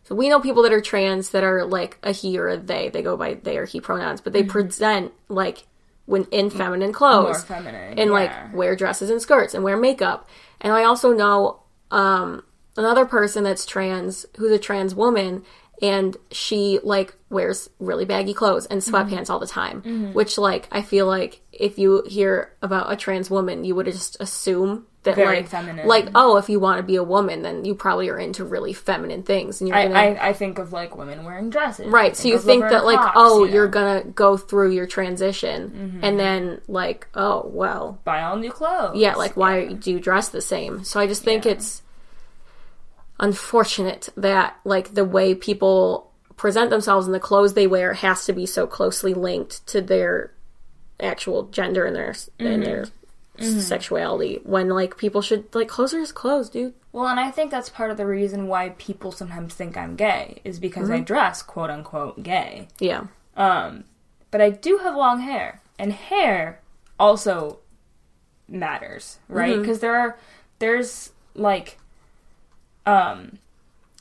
[0.09, 2.89] So we know people that are trans that are like a he or a they.
[2.89, 5.67] They go by they or he pronouns, but they present like
[6.07, 7.99] when in feminine clothes feminine.
[7.99, 8.11] and yeah.
[8.11, 10.27] like wear dresses and skirts and wear makeup.
[10.63, 12.43] And I also know um,
[12.79, 15.45] another person that's trans who's a trans woman
[15.83, 18.95] and she like wears really baggy clothes and Mm-hmm.
[18.95, 20.13] sweatpants all the time.
[20.15, 24.17] Which like I feel like if you hear about a trans woman, you would just
[24.21, 25.87] assume that Very like feminine.
[25.87, 28.73] like oh if you want to be a woman then you probably are into really
[28.73, 31.87] feminine things and you're I, gonna I, I think of like women wearing dresses.
[31.87, 32.17] Right.
[32.17, 36.05] So you think that like, Cox, oh, you you're gonna go through your transition, mm-hmm.
[36.05, 38.97] and then like, oh, well, buy all new clothes.
[38.97, 40.85] yeah, like why do you dress the same?
[40.85, 41.53] So I just think Yeah.
[41.53, 41.83] it's
[43.21, 48.33] unfortunate that like the way people present themselves and the clothes they wear has to
[48.33, 50.33] be so closely linked to their
[51.01, 52.98] actual gender and their and their mm-hmm.
[53.41, 56.75] Sexuality when like people should like clothes are just clothes, dude.
[56.93, 60.41] Well, and I think that's part of the reason why people sometimes think I'm gay
[60.45, 60.97] is because Mm-hmm.
[60.97, 62.69] I dress quote unquote gay.
[62.81, 63.07] Yeah.
[63.37, 63.85] Um,
[64.31, 66.61] but I do have long hair, and hair
[66.99, 67.59] also
[68.49, 69.53] matters, right?
[69.53, 69.63] Mm-hmm.
[69.63, 70.19] Because there are
[70.59, 71.79] there's like
[72.87, 73.39] um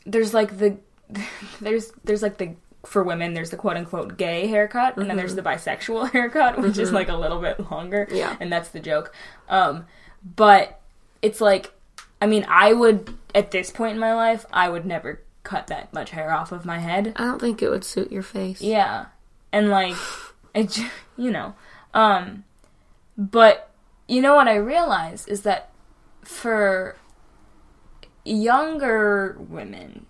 [0.05, 0.77] there's like the
[1.61, 2.55] there's there's like the
[2.87, 6.77] for women there's the quote unquote gay haircut and then there's the bisexual haircut which
[6.77, 8.15] is like a little bit longer Mm-hmm.
[8.15, 8.35] Yeah.
[8.39, 9.13] and that's the joke
[9.49, 9.85] um
[10.35, 10.79] but
[11.21, 11.73] it's like
[12.21, 15.93] i mean i would at this point in my life i would never cut that
[15.93, 18.61] much hair off of my head I don't think it would suit your face.
[18.61, 19.05] yeah.
[19.53, 19.95] And like
[20.53, 20.77] it
[21.17, 21.55] you know.
[21.93, 22.43] Um
[23.17, 23.71] but
[24.09, 25.69] you know what I realize is that
[26.23, 26.95] for
[28.25, 30.05] younger women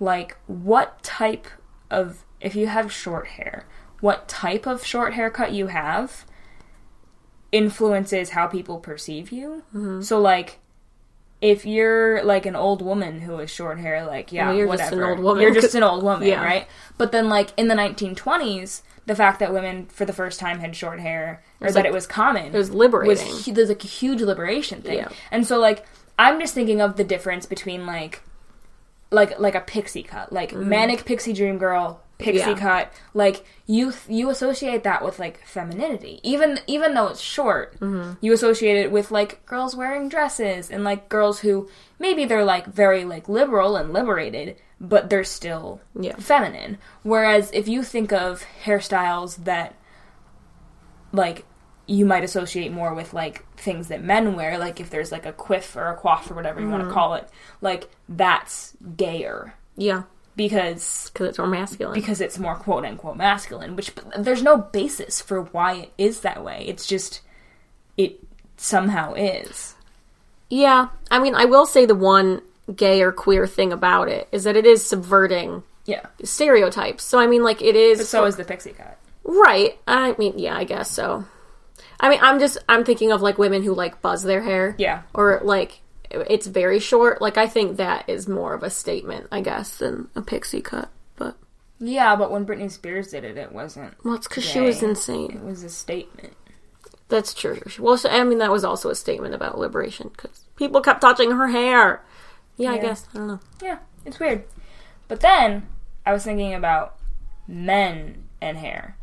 [0.00, 1.46] like what type
[1.90, 3.64] of if you have short hair,
[4.00, 6.24] what type of short haircut you have
[7.50, 9.62] influences how people perceive you.
[9.74, 10.02] Mm-hmm.
[10.02, 10.58] So like
[11.40, 14.90] if you're like an old woman who has short hair, like yeah, Well, you're whatever.
[14.90, 15.42] just an old woman.
[15.42, 16.44] You're just an old woman, Yeah.
[16.44, 16.66] right?
[16.96, 20.74] But then, like in the 1920s, the fact that women for the first time had
[20.74, 23.26] short hair, or that like- it was common, It was liberating.
[23.26, 24.98] was there's like a huge liberation thing.
[24.98, 25.08] Yeah.
[25.30, 25.86] And so like
[26.18, 28.22] I'm just thinking of the difference between like
[29.10, 32.38] like like a pixie cut, like manic pixie dream girl pixie.
[32.50, 32.58] Yeah.
[32.58, 32.92] cut.
[33.14, 36.20] Like you you associate that with like femininity.
[36.22, 38.14] Even even though it's short, Mm-hmm.
[38.20, 41.68] you associate it with like girls wearing dresses and like girls who
[41.98, 46.16] maybe they're like very like liberal and liberated, but they're still Yeah.
[46.16, 46.78] feminine.
[47.02, 49.74] Whereas if you think of hairstyles that
[51.12, 51.44] like
[51.88, 55.32] you might associate more with like things that men wear, like if there's like a
[55.32, 56.94] quiff or a coif or whatever you want to mm-hmm.
[56.94, 57.28] call it,
[57.62, 60.02] like that's gayer yeah,
[60.36, 61.94] because because it's more masculine.
[61.94, 63.74] because it's more quote unquote masculine.
[63.74, 66.64] Which but there's no basis for why it is that way.
[66.68, 67.22] It's just
[67.96, 68.20] it
[68.58, 69.74] somehow is.
[70.50, 72.42] yeah, I mean, I will say the one
[72.76, 76.04] gay or queer thing about it is that it is subverting Yeah.
[76.22, 77.02] stereotypes.
[77.02, 77.98] So I mean, like it is.
[77.98, 78.98] But so is the pixie cut.
[79.24, 79.78] Right.
[79.86, 81.24] I mean, yeah, I guess so.
[82.00, 84.74] I mean, I'm just I'm thinking of like women who like buzz their hair.
[84.78, 85.02] Yeah.
[85.14, 85.80] Or like
[86.10, 87.20] it's very short.
[87.20, 90.90] Like I think that is more of a statement, I guess, than a pixie cut.
[91.16, 91.36] But
[91.78, 93.94] Yeah, but when Britney Spears did it, it wasn't.
[94.04, 95.32] well, it's because she was insane.
[95.32, 96.34] It was a statement.
[97.08, 97.60] That's true.
[97.78, 101.30] Well, so, I mean, that was also a statement about liberation because people kept touching
[101.30, 102.04] her hair.
[102.58, 103.40] Yeah, I guess I don't know.
[103.62, 104.44] Yeah, it's weird.
[105.08, 105.66] But then
[106.04, 106.96] I was thinking about
[107.46, 108.97] men and hair.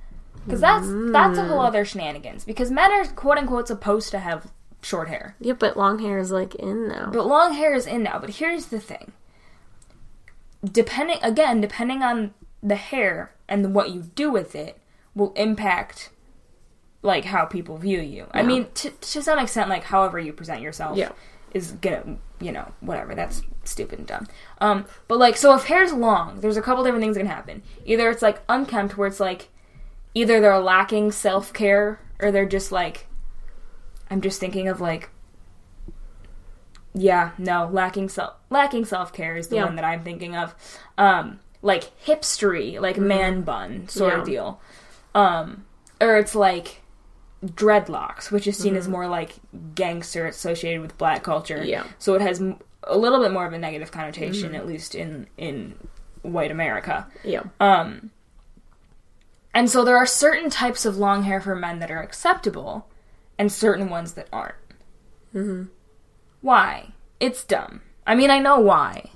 [0.45, 2.45] Because that's that's a whole other shenanigans.
[2.45, 5.35] Because men are quote unquote supposed to have short hair.
[5.39, 7.09] Yeah, but long hair is like in now.
[7.11, 8.19] But long hair is in now.
[8.19, 9.11] But here's the thing.
[10.63, 14.79] Depending again, depending on the hair and what you do with it
[15.13, 16.09] will impact
[17.01, 18.25] like how people view you.
[18.31, 21.11] I mean, to, to some extent, like however you present yourself Yeah.
[21.53, 23.13] is gonna, you know, whatever.
[23.13, 24.27] That's stupid and dumb.
[24.59, 27.61] Um, but like, so if hair's long, there's a couple different things that can happen.
[27.85, 29.49] Either it's like unkempt, where it's like,
[30.15, 33.05] either they're lacking self care, or they're just like,
[34.09, 35.09] I'm just thinking of like,
[36.93, 39.65] yeah, no, lacking self lacking self care is the Yeah.
[39.65, 40.55] one that I'm thinking of.
[40.97, 44.29] Um, like hipstery, like man bun sort of Mm-hmm.
[44.31, 44.61] Deal.
[45.13, 45.65] Um,
[45.99, 46.81] or it's like
[47.43, 49.33] dreadlocks, which is seen as more like
[49.75, 51.57] gangster associated with black culture.
[51.57, 51.69] Mm-hmm.
[51.69, 51.83] Yeah.
[51.99, 52.41] So it has
[52.83, 55.75] a little bit more of a negative connotation, at least in in
[56.21, 57.07] white America.
[57.23, 57.43] yeah.
[57.59, 58.11] Um,
[59.55, 62.87] and so there are certain types of long hair for men that are acceptable,
[63.39, 64.55] and certain ones that aren't.
[65.33, 65.63] Mm-hmm.
[66.41, 66.91] Why?
[67.19, 67.81] It's dumb.
[68.05, 69.09] I mean, I know why.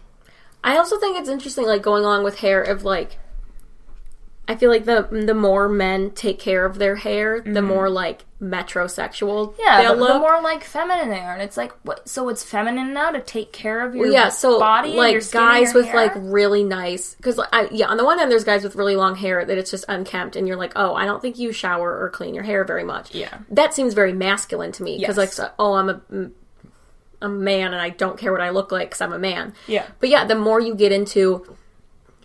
[0.63, 3.19] I also think it's interesting, like going along with hair, of like,
[4.47, 8.25] I feel like the the more men take care of their hair, the more like
[8.41, 9.53] metrosexual.
[9.59, 10.13] Yeah, the, look.
[10.13, 12.07] the more like feminine they are, and it's like, what?
[12.07, 15.21] So it's feminine now to take care of your yeah, so body, and like your
[15.21, 15.95] skin and guys with hair?
[15.95, 18.95] like really nice, because like, I, yeah, on the one hand, there's guys with really
[18.95, 22.01] long hair that it's just unkempt, and you're like, oh, I don't think you shower
[22.01, 23.13] or clean your hair very much.
[23.13, 23.39] Yeah.
[23.51, 25.17] that seems very masculine to me because Yes.
[25.17, 26.01] like, so- oh, I'm a
[27.21, 29.53] I'm a man and I don't care what I look like because I'm a man.
[29.67, 29.85] Yeah.
[29.99, 31.55] But yeah, the more you get into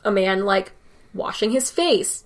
[0.05, 0.73] a man like
[1.13, 2.25] washing his face,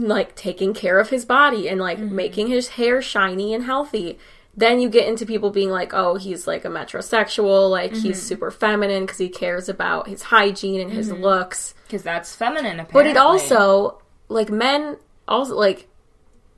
[0.00, 2.14] like taking care of his body and like mm-hmm.
[2.14, 4.18] making his hair shiny and healthy,
[4.56, 8.26] then you get into people being like, oh, he's like a metrosexual, like he's mm-hmm.
[8.26, 11.22] super feminine because he cares about his hygiene and his mm-hmm.
[11.22, 11.74] looks.
[11.86, 12.80] because that's feminine.
[12.80, 12.92] apparently.
[12.92, 15.88] But it also like men also like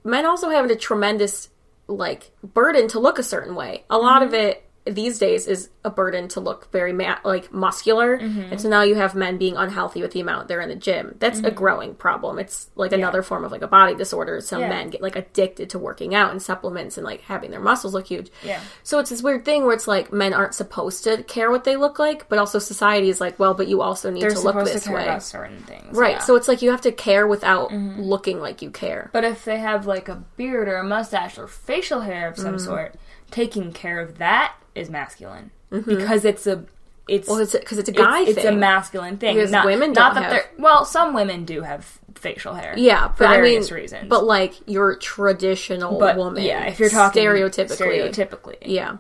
[0.04, 1.50] men also have a tremendous
[1.88, 3.84] like burden to look a certain way.
[3.90, 8.18] A lot of it these days is a burden to look very ma- like muscular,
[8.18, 8.52] mm-hmm.
[8.52, 11.16] and so now you have men being unhealthy with the amount they're in the gym.
[11.18, 11.54] That's a mm-hmm.
[11.54, 12.38] growing problem.
[12.38, 14.40] It's like another form of like a body disorder.
[14.40, 14.68] Some Yeah.
[14.70, 18.06] men get like addicted to working out and supplements and like having their muscles look
[18.06, 18.30] huge.
[18.42, 18.60] Yeah.
[18.82, 21.76] So it's this weird thing where it's like men aren't supposed to care what they
[21.76, 24.64] look like, but also society is like, well, but you also need they're to look
[24.64, 25.04] this to care way.
[25.04, 26.16] about certain things, Right.
[26.16, 26.18] yeah.
[26.20, 28.00] So it's like you have to care without mm-hmm.
[28.00, 29.10] looking like you care.
[29.12, 32.42] But if they have like a beard or a mustache or facial hair of Mm.
[32.42, 32.94] some sort,
[33.30, 36.64] taking care of that is masculine because it's a
[37.08, 37.32] it's Mm-hmm.
[37.32, 39.34] Well, it's because it's a guy it's, it's a masculine thing.
[39.34, 42.74] Because not, women not that have- they're well, some women do have facial hair.
[42.76, 44.08] yeah, for but I mean, various reasons.
[44.08, 46.44] but like your traditional but woman.
[46.44, 48.98] yeah, if you're talking stereotypically, stereotypically, yeah.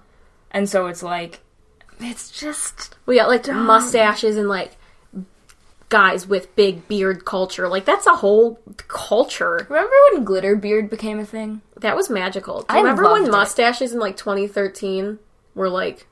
[0.50, 1.40] and so it's like
[2.00, 4.72] it's just Well, yeah, like mustaches and like
[5.90, 7.68] guys with big beard culture.
[7.68, 9.66] Like that's a whole culture.
[9.68, 11.60] remember when glitter beard became a thing?
[11.76, 12.64] That was magical.
[12.68, 13.30] I remember when it.
[13.30, 15.18] mustaches in like 2013
[15.54, 16.06] were like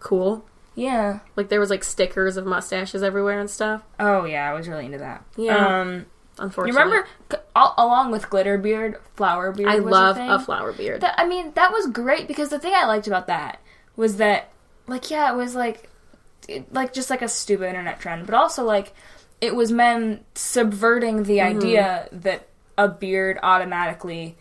[0.00, 0.44] cool?
[0.74, 1.20] Yeah.
[1.36, 3.82] Like there was like stickers of mustaches everywhere and stuff.
[4.00, 5.24] Oh yeah, I was really into that.
[5.36, 5.80] Yeah.
[5.80, 6.06] Um,
[6.38, 7.06] you remember
[7.54, 9.70] along with glitter beard, flower beard.
[9.70, 10.30] I was love a, thing?
[10.30, 11.00] a flower beard.
[11.00, 13.60] That, I mean, that was great because the thing I liked about that
[13.96, 14.52] was that
[14.86, 15.88] like yeah, it was like
[16.48, 18.92] it, like just like a stupid internet trend, but also like
[19.40, 21.58] it was men subverting the Mm-hmm.
[21.58, 24.36] idea that a beard automatically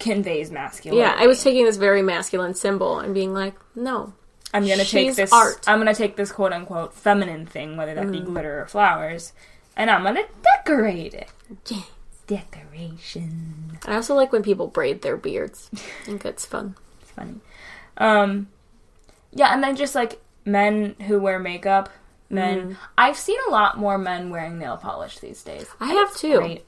[0.00, 1.00] conveys masculinity.
[1.08, 4.12] Yeah, I was taking this very masculine symbol and being like, no.
[4.52, 5.62] I'm gonna take this art.
[5.62, 5.72] Mm.
[5.72, 9.32] I'm gonna take this quote unquote feminine thing, whether that be glitter or flowers,
[9.76, 11.28] and I'm gonna decorate it.
[12.28, 13.78] Decoration.
[13.86, 15.70] I also like when people braid their beards.
[15.74, 15.76] I
[16.06, 16.76] think it's fun.
[17.02, 17.34] It's funny.
[17.98, 18.48] Um,
[19.32, 21.88] yeah, and then just like men who wear makeup.
[22.30, 22.72] Men, Mm-hmm.
[22.98, 25.66] I've seen a lot more men wearing nail polish these days.
[25.78, 26.38] I have too.
[26.38, 26.66] Great.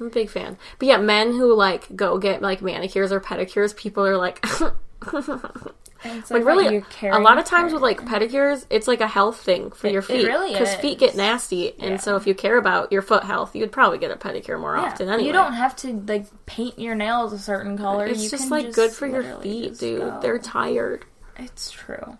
[0.00, 0.58] I'm a big fan.
[0.78, 4.44] But yeah, men who like go get like manicures or pedicures, people are like
[6.02, 9.70] it's like really a lot of times with like pedicures, it's like a health thing
[9.70, 11.96] for It- your it feet really because feet get nasty, and Yeah.
[11.98, 14.76] so if you care about your foot health, you would probably get a pedicure more
[14.76, 14.84] Yeah.
[14.84, 15.08] often.
[15.08, 18.06] Anyway, You don't have to like paint your nails a certain color.
[18.06, 20.00] It's you just like good for your feet, dude.
[20.00, 20.18] go.
[20.20, 21.04] They're tired.
[21.38, 22.16] It's true.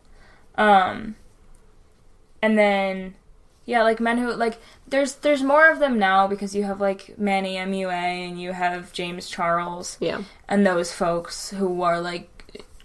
[0.60, 1.16] Um
[2.42, 3.14] and then
[3.64, 7.18] yeah, like men who like there's there's more of them now because you have like
[7.18, 12.28] Manny MUA and you have James Charles Yeah, and those folks who are like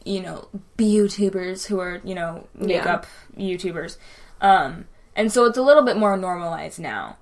[0.05, 3.07] you know YouTubers who are you know makeup
[3.37, 3.97] YouTubers.
[4.41, 4.85] Um
[5.15, 7.17] and so it's a little bit more normalized now.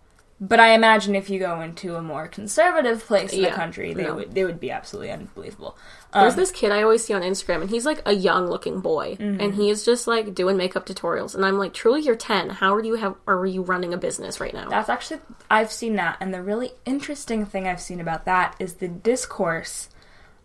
[0.46, 3.94] But I imagine if you go into a more conservative place in Yeah, the country,
[3.94, 4.16] they no.
[4.16, 5.78] would they would be absolutely unbelievable.
[6.12, 8.82] There's Um, this kid I always see on Instagram, and he's like a young looking
[8.82, 9.40] boy, Mm-hmm.
[9.40, 12.50] and he is just like doing makeup tutorials, and I'm like, truly, you're 10.
[12.50, 13.16] How are you have?
[13.26, 14.68] Are you running a business right now?
[14.70, 18.74] That's actually I've seen that, and the really interesting thing I've seen about that is
[18.76, 19.88] the discourse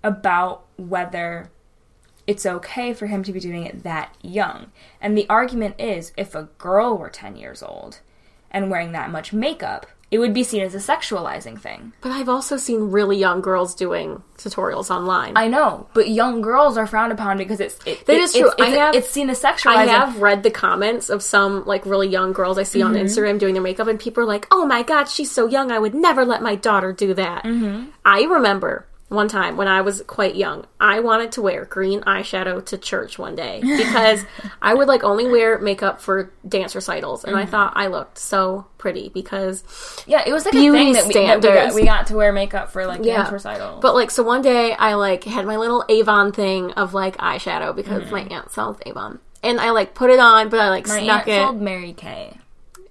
[0.05, 1.51] about whether
[2.27, 4.71] it's okay for him to be doing it that young.
[5.01, 8.01] And the argument is if a girl were 10 years old
[8.51, 11.93] and wearing that much makeup, it would be seen as a sexualizing thing.
[12.01, 15.35] but I've also seen really young girls doing tutorials online.
[15.37, 18.47] I know, but young girls are frowned upon because it's it, That it- is true.
[18.47, 19.77] It's, it's, I have- it's seen as sexualizing.
[19.77, 23.05] I have read the comments of some like really young girls I see on Mm-hmm.
[23.05, 25.71] Instagram doing their makeup, and people are like, "Oh my god, she's so young!
[25.71, 27.91] I would never let my daughter do that." Mm-hmm.
[28.07, 32.65] I remember one time when I was quite young, I wanted to wear green eyeshadow
[32.67, 34.25] to church one day because
[34.61, 37.51] I would like only wear makeup for dance recitals, and I Mm-hmm.
[37.51, 39.65] thought I looked so pretty because
[40.07, 42.17] Yeah, it was like Beauty a thing that we, that we, got, we got to
[42.17, 43.17] wear makeup for like Yeah.
[43.23, 43.81] dance recitals.
[43.81, 47.75] But like, so one day I like had my little Avon thing of like eyeshadow
[47.75, 48.13] because Mm-hmm.
[48.13, 51.21] my aunt sells Avon, and I like put it on, but I like my snuck
[51.21, 51.47] aunt it.
[51.47, 52.37] sold Mary Kay.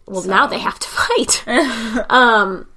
[0.08, 1.44] Well, now they have to fight.
[2.10, 2.68] um,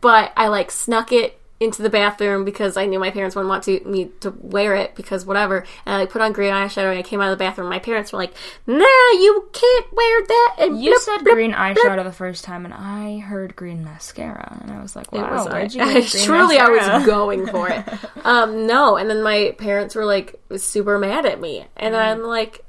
[0.00, 3.64] but I like snuck it into the bathroom because I knew my parents wouldn't want
[3.64, 5.64] to me to wear it because whatever.
[5.86, 7.68] And I put on green eyeshadow and I came out of the bathroom.
[7.68, 8.34] My parents were like,
[8.66, 11.76] "Nah, you can't wear that." And You blip, said blip, green blip.
[11.76, 15.48] eyeshadow the first time, and I heard green mascara, and I was like, "Wow, was
[15.48, 17.84] where'd I, you get truly I was going for it.
[18.24, 22.20] Um, no, and then my parents were like super mad at me, and Mm-hmm.
[22.20, 22.64] I'm like,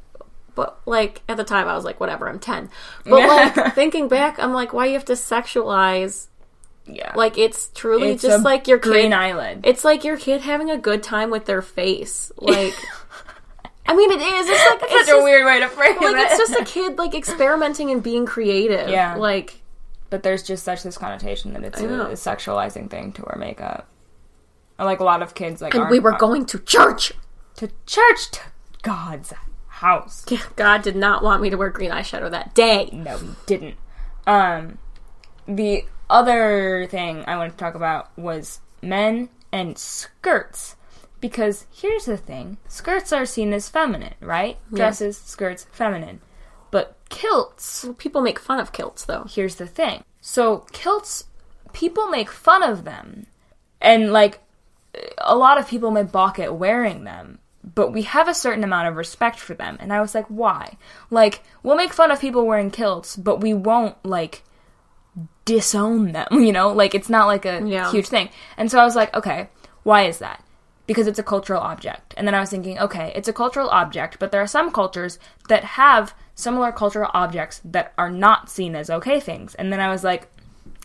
[0.56, 2.70] but like at the time I was like, whatever, I'm ten.
[3.06, 6.28] But like thinking back, I'm like, why you have to sexualize?
[6.86, 9.14] Yeah, Like it's truly it's just like your green kid.
[9.14, 9.62] eyelid.
[9.64, 12.32] It's like your kid having a good time with their face.
[12.38, 12.74] Like,
[13.86, 14.48] I mean, it is.
[14.50, 16.20] It's like it's Such just, a weird way to frame like it.
[16.20, 18.90] it's just a kid like experimenting and being creative.
[18.90, 19.16] Yeah.
[19.16, 19.62] like
[20.14, 23.88] but there's just such this connotation that it's a, a sexualizing thing to wear makeup.
[24.78, 27.14] And, like a lot of kids, like and we were going to church.
[27.56, 28.40] to church to
[28.84, 29.34] God's
[29.68, 30.24] house.
[30.56, 32.90] God did not want me to wear green eyeshadow that day.
[32.92, 33.76] No, he didn't.
[34.28, 34.78] Um,
[35.48, 40.76] the other thing I wanted to talk about was men and skirts.
[41.20, 44.58] Because here's the thing skirts are seen as feminine, right?
[44.74, 46.20] Dresses, skirts, feminine.
[46.70, 49.26] But kilts, People make fun of kilts though.
[49.30, 50.04] here's the thing.
[50.20, 51.26] So, kilts,
[51.72, 53.28] people make fun of them.
[53.82, 54.40] And, like,
[55.18, 57.40] a lot of people may balk at wearing them.
[57.64, 59.78] But we have a certain amount of respect for them.
[59.80, 60.78] And I was like, why?
[61.10, 64.44] Like, we'll make fun of people wearing kilts, but we won't, like,
[65.46, 66.72] disown them, you know?
[66.72, 67.92] Like, it's not like a Yeah.
[67.92, 68.30] huge thing.
[68.58, 69.50] And so I was like, okay,
[69.84, 70.44] why is that?
[70.88, 72.14] Because it's a cultural object.
[72.18, 75.18] And then I was thinking, okay, it's a cultural object, but there are some cultures
[75.48, 79.56] that have similar cultural objects that are not seen as okay things.
[79.56, 80.28] And then I was like,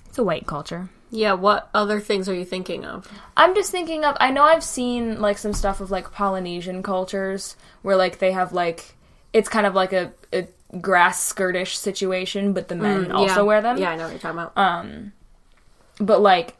[0.06, 0.88] it's a white culture.
[1.10, 3.10] Yeah, what other things are you thinking of?
[3.36, 7.56] I'm just thinking of I know I've seen like some stuff of like Polynesian cultures
[7.80, 8.94] where like they have like
[9.32, 10.46] it's kind of like a, a
[10.80, 13.42] grass skirtish situation, but the men also Mm, yeah.
[13.42, 13.76] wear them.
[13.78, 14.56] Yeah, I know what you're talking about.
[14.56, 15.12] Um,
[16.00, 16.56] but like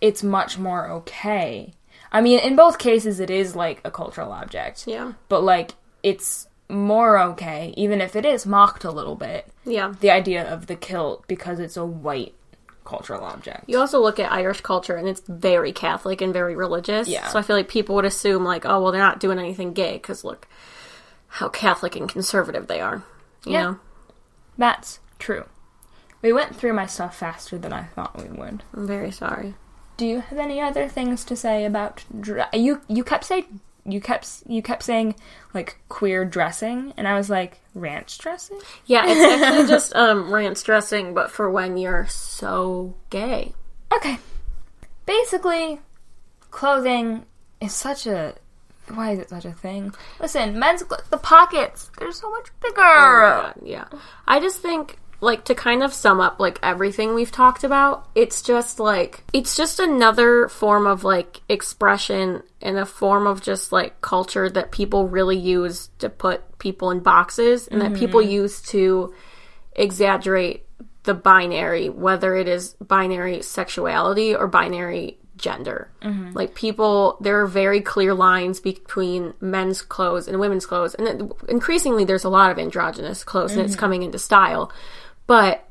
[0.00, 1.72] it's much more okay.
[2.12, 4.84] I mean, in both cases, it is like a cultural object.
[4.86, 5.12] yeah.
[5.28, 9.46] But like it's more okay, even if it is mocked a little bit.
[9.64, 9.94] Yeah.
[10.00, 12.34] The idea of the kilt because it's a white
[12.84, 13.64] cultural object.
[13.68, 17.08] You also look at Irish culture and it's very Catholic and very religious.
[17.08, 17.28] Yeah.
[17.28, 19.94] So I feel like people would assume like, oh, well, they're not doing anything gay
[19.94, 20.46] because look,
[21.28, 23.02] how Catholic and conservative they are.
[23.44, 23.62] You Yeah.
[23.62, 23.78] know?
[24.56, 25.44] That's true.
[26.22, 28.64] We went through my stuff faster than I thought we would.
[28.74, 29.54] I'm very sorry.
[29.96, 32.80] Do you have any other things to say about dre- you?
[32.88, 35.14] You kept saying you kept you kept saying
[35.54, 38.60] like queer dressing, and I was like ranch dressing.
[38.86, 43.54] Yeah, it's actually just um ranch dressing, but for when you're so gay.
[43.94, 44.18] Okay,
[45.06, 45.80] basically,
[46.50, 47.24] clothing
[47.60, 48.34] is such a
[48.96, 49.94] why is it such a thing?
[50.20, 52.82] Listen, men's cl- the pockets they're so much bigger.
[52.82, 53.86] Oh yeah.
[54.26, 58.42] I just think like to kind of sum up like everything we've talked about, it's
[58.42, 64.00] just like it's just another form of like expression and a form of just like
[64.00, 68.30] culture that people really use to put people in boxes and that people mm-hmm.
[68.30, 69.14] use to
[69.72, 70.64] exaggerate
[71.04, 75.90] the binary, whether it is binary sexuality or binary gender.
[76.02, 76.32] Mm-hmm.
[76.32, 81.32] Like people, there are very clear lines between men's clothes and women's clothes, and it-
[81.48, 83.80] increasingly there's a lot of androgynous clothes, and it's mm-hmm.
[83.80, 84.72] coming into style.
[85.26, 85.64] But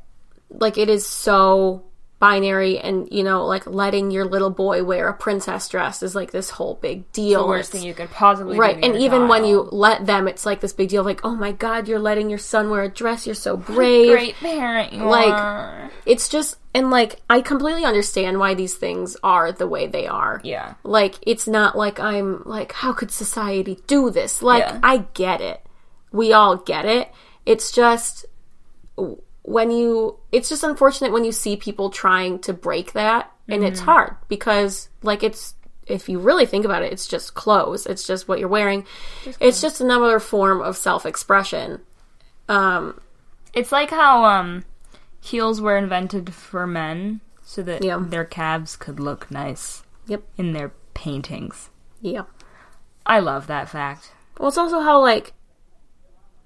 [0.50, 1.84] like it is so
[2.20, 6.32] binary, and you know, like letting your little boy wear a princess dress is like
[6.32, 7.42] this whole big deal.
[7.42, 10.44] the worst It's- thing you could possibly Right, and even when you let them, it's
[10.44, 11.04] like this big deal.
[11.04, 13.26] Like, oh my god, you're letting your son wear a dress.
[13.26, 14.10] You're so brave.
[14.10, 15.90] great parent Like, are.
[16.06, 20.40] It's just, and like, I completely understand why these things are the way they are.
[20.42, 20.74] Yeah.
[20.82, 24.42] Like, it's not like I'm like, how could society do this?
[24.42, 24.80] Like, Yeah.
[24.82, 25.60] I get it.
[26.10, 27.12] We all get it.
[27.46, 28.26] It's just
[29.48, 33.80] when you, it's just unfortunate when you see people trying to break that, and it's
[33.80, 33.88] Mm-hmm.
[33.90, 35.54] hard because, like, it's,
[35.86, 37.86] if you really think about it, it's just clothes.
[37.86, 38.84] It's just what you're wearing.
[39.40, 41.80] it's just another form of self expression.
[42.48, 43.00] Um,
[43.54, 44.64] It's like how um
[45.20, 47.98] heels were invented for men so that Yeah.
[48.06, 50.22] their calves could look nice yep.
[50.36, 51.70] in their paintings.
[52.02, 52.24] Yeah.
[53.06, 54.12] I love that fact.
[54.38, 55.32] Well, it's also how like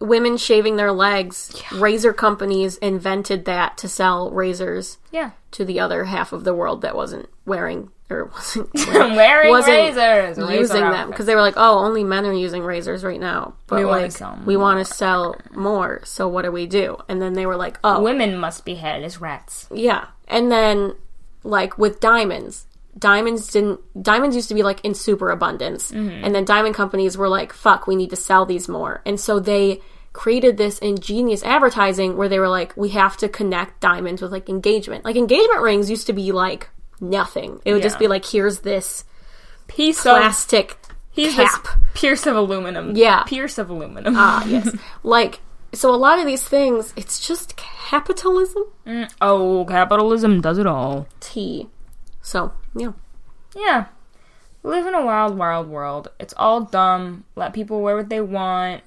[0.02, 1.52] women shaving their legs.
[1.72, 5.30] Razor companies invented that to sell razors Yeah.
[5.52, 10.36] to the other half of the world that wasn't wearing or wasn't Wearing Wasn't razors,
[10.38, 13.54] razor using them because they were like, oh, only men are using razors right now.
[13.66, 16.02] But We like, sell we want to sell more.
[16.04, 16.98] So what do we do?
[17.08, 19.66] And then they were like, oh, women must be hated as rats.
[19.72, 20.06] yeah.
[20.28, 20.94] And then
[21.44, 22.66] like with diamonds,
[22.98, 25.90] diamonds didn't diamonds used to be like in super abundance.
[25.90, 26.24] Mm-hmm.
[26.24, 29.00] And then diamond companies were like, fuck, we need to sell these more.
[29.06, 29.80] And so they
[30.12, 34.48] created this ingenious advertising where they were like, we have to connect diamonds with like
[34.48, 35.04] engagement.
[35.04, 36.68] Like engagement rings used to be like
[37.00, 37.60] nothing.
[37.64, 39.04] It would just be like, here's this
[39.68, 40.78] Piece of plastic
[41.10, 41.78] he's this cap.
[41.94, 42.96] pierce of aluminum.
[42.96, 43.22] Yeah.
[43.24, 44.14] Pierce of aluminum.
[44.16, 44.74] Ah, yes.
[45.02, 45.40] like
[45.74, 48.64] so a lot of these things, it's just capitalism.
[49.20, 51.06] oh, capitalism does it all.
[51.20, 51.68] T.
[52.20, 52.92] So, yeah.
[53.56, 53.86] Yeah.
[54.62, 56.08] Live in a wild, wild world.
[56.20, 57.24] It's all dumb.
[57.34, 58.82] Let people wear what they want.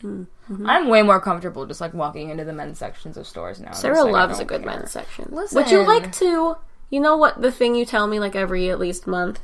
[0.50, 0.70] Mm-hmm.
[0.70, 3.72] I'm way more comfortable just like walking into the men's sections of stores now.
[3.72, 4.72] Sarah Just, like, loves a good care.
[4.78, 5.30] men's section.
[5.32, 5.56] Listen.
[5.56, 6.58] Would you like to?
[6.91, 7.41] You know what?
[7.41, 9.39] The thing you tell me like every at least month.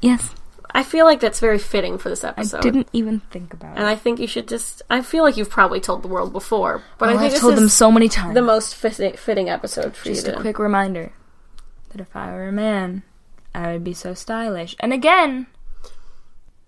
[0.00, 0.34] Yes.
[0.72, 2.58] I feel like that's very fitting for this episode.
[2.58, 3.78] I didn't even think about it.
[3.78, 3.86] and.
[3.86, 4.82] I think you should just.
[4.90, 7.40] I feel like you've probably told the world before, but I Oh, think I've this
[7.40, 8.34] told is them so many times.
[8.34, 10.32] the most fitting, fitting episode for Just you.
[10.32, 11.12] a To, quick reminder
[11.90, 13.02] that if I were a man,
[13.54, 14.76] I would be so stylish.
[14.78, 15.46] And again,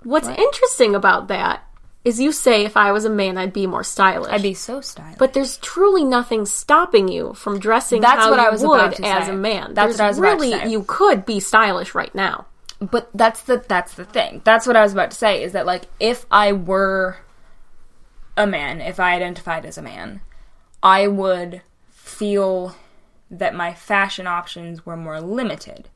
[0.04, 1.64] What's interesting about that
[2.08, 4.32] is you say if I was a man, I'd be more stylish.
[4.32, 5.18] I'd be so stylish.
[5.18, 8.80] But there's truly nothing stopping you from dressing That's how what you I was would
[8.80, 9.32] about to as say.
[9.32, 9.74] a man.
[9.74, 10.68] That's There's what I was about to really say.
[10.70, 12.46] you could be stylish right now.
[12.80, 14.40] but that's the that's the thing.
[14.44, 17.18] That's what I was about to say is that like if I were
[18.36, 20.20] a man, if I identified as a man,
[20.82, 22.74] I would feel
[23.30, 25.88] that my fashion options were more limited.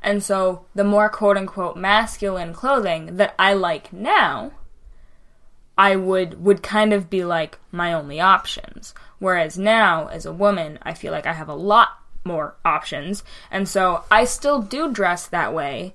[0.00, 4.52] And so the more quote unquote masculine clothing that I like now,
[5.78, 8.92] I would would kind of be like my only options.
[9.20, 11.90] Whereas now as a woman, I feel like I have a lot
[12.24, 13.22] more options.
[13.50, 15.94] And so I still do dress that way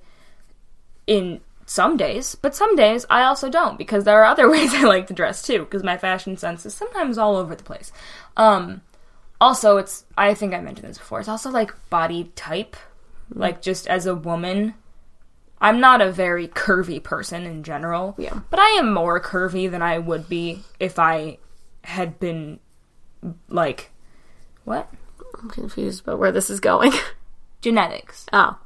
[1.06, 4.82] in some days, but some days I also don't because there are other ways I
[4.82, 7.92] like to dress too because my fashion sense is sometimes all over the place.
[8.38, 8.80] Um
[9.38, 11.20] also it's I think I mentioned this before.
[11.20, 12.76] It's also like body type.
[13.30, 14.74] Like just as a woman,
[15.64, 18.14] I'm not a very curvy person in general.
[18.18, 18.40] Yeah.
[18.50, 21.38] But I am more curvy than I would be if I
[21.82, 22.60] had been
[23.48, 23.90] like
[24.64, 24.92] what?
[25.42, 26.92] I'm confused about where this is going.
[27.62, 28.26] Genetics.
[28.32, 28.58] oh,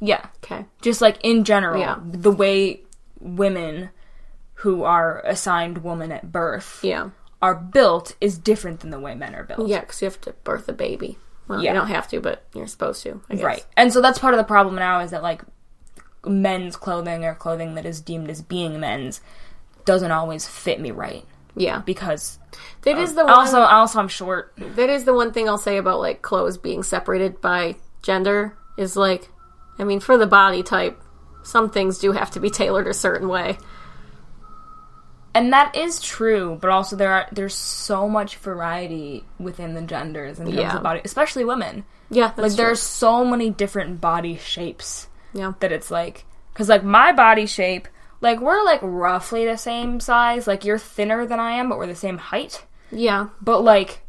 [0.00, 0.26] Yeah.
[0.42, 0.64] okay.
[0.80, 1.98] just like in general, Yeah.
[2.04, 2.80] the way
[3.20, 3.90] women
[4.54, 7.10] who are assigned woman at birth Yeah.
[7.40, 9.68] are built is different than the way men are built.
[9.68, 11.18] Yeah, because you have to birth a baby.
[11.46, 11.72] Well, Yeah.
[11.72, 13.20] you don't have to, but you're supposed to.
[13.30, 13.44] I guess.
[13.44, 13.66] Right.
[13.76, 15.42] And so that's part of the problem now is that like
[16.24, 19.20] men's clothing or clothing that is deemed as being men's
[19.84, 21.24] doesn't always fit me right.
[21.56, 21.80] Yeah.
[21.80, 22.38] because
[22.82, 24.52] That is uh, the one, also also I'm short.
[24.56, 28.96] that is the one thing I'll say about like clothes being separated by gender is
[28.96, 29.28] like
[29.78, 30.98] I mean for the body type
[31.42, 33.58] some things do have to be tailored a certain way.
[35.34, 40.38] And that is true, but also there are there's so much variety within the genders
[40.38, 40.76] in terms Yeah.
[40.76, 41.84] of body, especially women.
[42.10, 42.56] Yeah, Like true.
[42.56, 45.52] there's so many different body shapes yeah.
[45.60, 46.24] that it's like
[46.54, 47.88] cuz like my body shape,
[48.20, 51.86] like we're like roughly the same size, like you're thinner than I am, but we're
[51.86, 52.64] the same height.
[52.90, 53.28] Yeah.
[53.40, 54.00] But like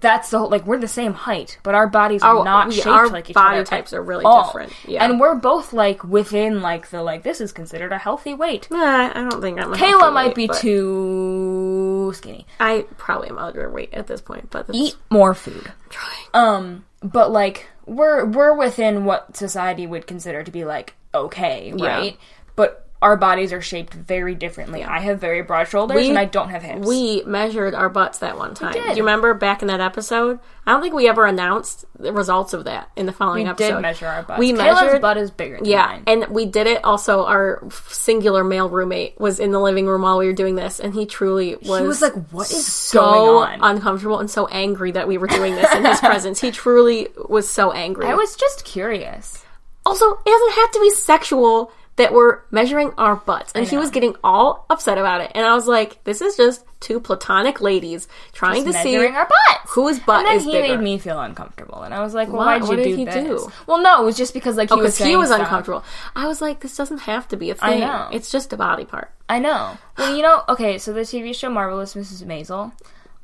[0.00, 2.88] that's the whole like we're the same height, but our bodies are not we- shaped
[2.88, 4.46] our like each body other Body types are really all.
[4.46, 4.72] different.
[4.88, 5.04] Yeah.
[5.04, 8.68] And we're both like within like the like this is considered a healthy weight.
[8.72, 12.44] Nah, I don't think I'm Kayla might weight, be too skinny.
[12.58, 15.70] I probably am underweight at this point, but that's Eat more food.
[15.90, 16.26] trying.
[16.34, 21.86] Um, but like we're we're within what society would consider to be like okay, Yeah.
[21.98, 22.16] right?
[22.56, 24.82] But our bodies are shaped very differently.
[24.82, 26.84] I have very broad shoulders We- and I don't have hips.
[26.86, 28.72] We measured our butts that one time.
[28.72, 28.82] did.
[28.82, 30.40] Do you remember back in that episode?
[30.66, 33.68] I don't think we ever announced the results of that in the following We episode.
[33.68, 34.38] We did measure our butts.
[34.40, 36.02] We Kayla's measured- butt is bigger than Yeah, mine.
[36.08, 36.84] and we did it.
[36.84, 40.80] Also, our singular male roommate was in the living room while we were doing this,
[40.80, 41.80] and he truly was.
[41.80, 45.28] He was like, "What is so going on?" uncomfortable and so angry that we were
[45.28, 46.40] doing this in his presence.
[46.40, 48.06] He truly was so angry.
[48.06, 49.44] I was just curious.
[49.86, 53.52] Also, it doesn't have to be sexual that we're measuring our butts.
[53.54, 55.30] And he was getting all upset about it.
[55.34, 59.70] And I was like, this is just two platonic ladies trying to see our butts.
[59.72, 60.76] whose butt and then is he bigger.
[60.76, 62.58] made me feel uncomfortable, and I was like, "Well, Why?
[62.58, 63.52] why'd you do this?" do?
[63.66, 65.40] Well, no, it was just because like he was because he was stuff.
[65.40, 65.84] uncomfortable.
[66.16, 67.80] I was like, this doesn't have to be a thing.
[67.80, 68.08] know.
[68.12, 69.10] It's just a body part.
[69.28, 69.76] I know.
[69.98, 72.24] Well, you know, okay, so the TV show Marvelous Mrs.
[72.24, 72.72] Maisel,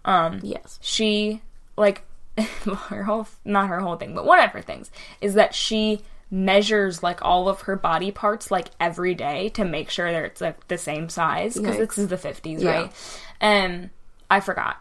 [0.04, 0.78] um, Yes.
[0.82, 1.40] she
[1.76, 2.02] like
[2.88, 6.02] her whole not her whole thing, but one of her things is that she
[6.34, 10.40] measures like all of her body parts like every day to make sure that it's
[10.40, 12.70] like the same size because this is the 50s, Yeah.
[12.72, 12.92] right?
[13.40, 13.90] And
[14.28, 14.78] I forgot.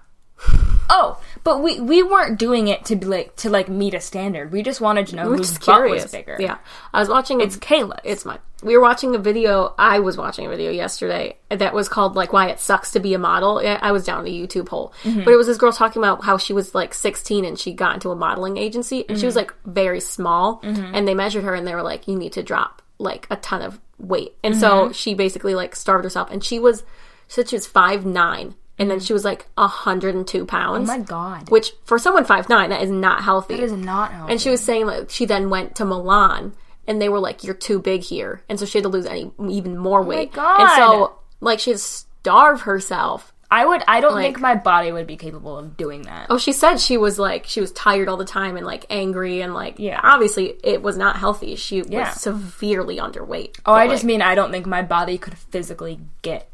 [0.90, 4.52] Oh, but we we weren't doing it to be like to like meet a standard.
[4.52, 6.04] We just wanted to know We're whose just butt curious.
[6.04, 6.38] was bigger.
[6.40, 6.58] Yeah.
[6.94, 8.00] I was watching It's Kayla.
[8.04, 8.40] It's mine.
[8.62, 9.74] We were watching a video.
[9.78, 13.14] I was watching a video yesterday that was called like "Why It Sucks to Be
[13.14, 15.24] a Model." I I was down a YouTube hole, Mm-hmm.
[15.24, 17.96] but it was this girl talking about how she was like 16 and she got
[17.96, 19.26] into a modeling agency, and she Mm-hmm.
[19.28, 22.44] was like very small, and they measured her and they were like, "You need to
[22.44, 24.92] drop like a ton of weight," and so Mm-hmm.
[24.94, 26.84] she basically like starved herself, and she was,
[27.28, 30.90] she said she was five nine, and then she was like 102 pounds.
[30.90, 31.50] Oh my god.
[31.50, 33.56] Which for someone five nine, that is not healthy.
[33.56, 34.32] That is not healthy.
[34.32, 36.54] And she was saying like she then went to Milan
[36.88, 39.32] and they were like, You're too big here and so she had to lose any
[39.50, 40.32] even more weight.
[40.36, 40.62] Oh my god.
[40.62, 43.30] And so like she had to starve herself.
[43.52, 46.26] I would I don't like- think my body would be capable of doing that.
[46.32, 49.42] Oh, she said she was like she was tired all the time and like angry
[49.42, 50.00] and like Yeah.
[50.02, 51.56] obviously it was not healthy.
[51.56, 52.10] She Yeah.
[52.10, 53.60] was severely underweight.
[53.68, 56.50] Oh, I just mean I don't think my body could physically get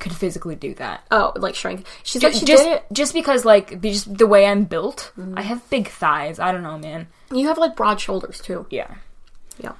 [0.00, 1.04] could physically do that.
[1.10, 1.86] Oh, like shrink.
[2.02, 2.84] She said she just did it.
[2.92, 6.38] just because like be- just the way I'm built, I have big thighs.
[6.38, 7.06] I don't know, man.
[7.32, 8.66] You have like broad shoulders too.
[8.70, 8.94] Yeah.
[9.58, 9.72] Yeah.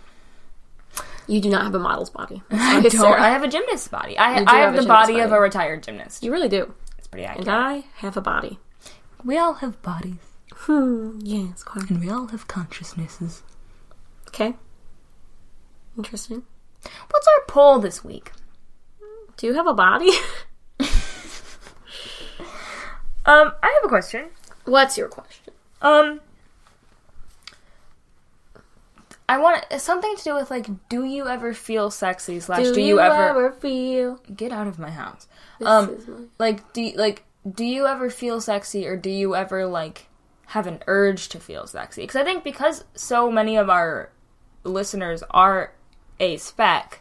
[1.27, 2.43] You do not have a model's body.
[2.51, 2.91] I don't.
[2.93, 3.23] Sarah.
[3.23, 4.19] I have a gymnast body.
[4.19, 6.23] I, I have have the body gymnast of a retired gymnast.
[6.23, 6.75] You really do.
[6.99, 7.49] It's pretty And.
[7.49, 8.59] I have a body.
[9.25, 10.17] we all have bodies,
[10.53, 11.19] Hmm.
[11.23, 11.89] Yes, quite.
[11.91, 13.43] and we all have consciousnesses.
[14.29, 14.55] Okay.
[15.97, 16.43] Interesting.
[17.11, 18.33] What's our poll this week?
[19.41, 20.11] Do you have a body?
[23.27, 24.31] Um, I have a question.
[24.65, 25.53] What's your question?
[25.83, 26.21] Um,
[29.29, 32.41] I want something to do with like, do you ever feel sexy?
[32.41, 34.21] Slash, do, you, ever, feel?
[34.35, 35.29] get out of my house?
[35.59, 39.37] This Um, my- like do you, like do you ever feel sexy or do you
[39.37, 40.09] ever like
[40.47, 44.11] have an urge to feel sexy because i think because so many of our
[44.65, 45.73] listeners are
[46.19, 47.01] a spec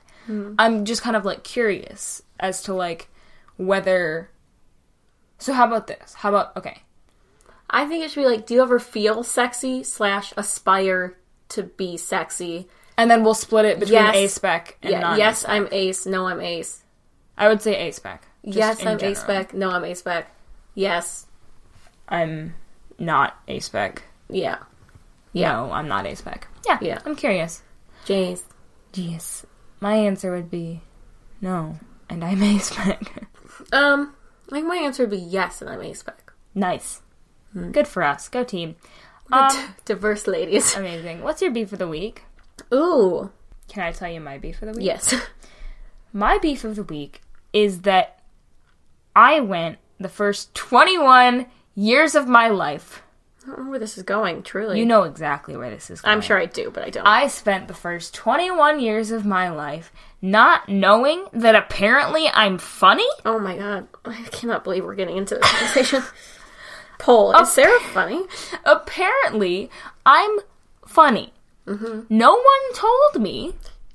[0.60, 3.10] i'm just kind of like curious as to like
[3.58, 4.30] whether
[5.38, 6.80] so how about this how about okay
[7.72, 11.16] I think it should be like, do you ever feel sexy slash aspire
[11.50, 12.68] to be sexy?
[12.98, 14.16] and then we'll split it between Yes.
[14.16, 15.00] a spec and Yeah.
[15.02, 16.06] non Yes, I'm ace.
[16.08, 16.84] No, I'm ace.
[17.38, 19.16] i would say a spec yes, I'm a general.
[19.16, 19.54] spec.
[19.54, 20.32] No, I'm a spec.
[20.74, 21.28] Yes.
[22.08, 22.56] i'm
[22.98, 24.58] not a spec Yeah.
[25.34, 27.00] no i'm not a spec yeah Yeah.
[27.06, 27.62] i'm curious
[28.06, 28.44] Jace.
[28.94, 29.46] Yes.
[29.80, 30.82] My answer would be
[31.42, 31.78] no,
[32.10, 33.02] and I'm a spec.
[33.72, 34.16] Um,
[34.48, 36.32] I think my answer would be yes, and I'm a spec.
[36.56, 37.02] nice.
[37.72, 38.30] Good for us.
[38.30, 38.76] Go team.
[39.32, 40.76] Um, Diverse ladies.
[40.78, 41.24] amazing.
[41.24, 42.24] What's your beef of the week?
[42.72, 43.32] Ooh.
[43.68, 44.86] Can I tell you my beef of the week?
[44.86, 45.16] Yes.
[46.14, 47.22] My beef of the week
[47.54, 48.20] is that
[49.16, 51.46] I went the first 21
[51.76, 53.04] years of my life
[53.50, 54.80] don't know where this is going, truly.
[54.80, 56.14] You know exactly where this is going.
[56.16, 57.06] I'm sure I do, but I don't.
[57.06, 59.92] I spent the first 21 years of my life
[60.22, 63.08] not knowing that apparently I'm funny.
[63.26, 63.88] oh my god.
[64.06, 66.04] I cannot believe we're getting into this conversation.
[67.00, 68.22] Poll, is Sarah funny?
[68.66, 69.70] Apparently,
[70.06, 70.40] I'm
[70.86, 71.32] funny.
[71.66, 72.02] Mm-hmm.
[72.10, 73.54] No one told me.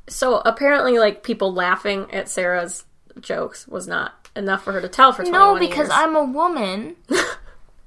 [0.09, 2.85] So apparently, like, people laughing at Sarah's
[3.21, 5.91] jokes was not enough for her to tell for 21 No, because years.
[5.93, 6.97] I'm a woman.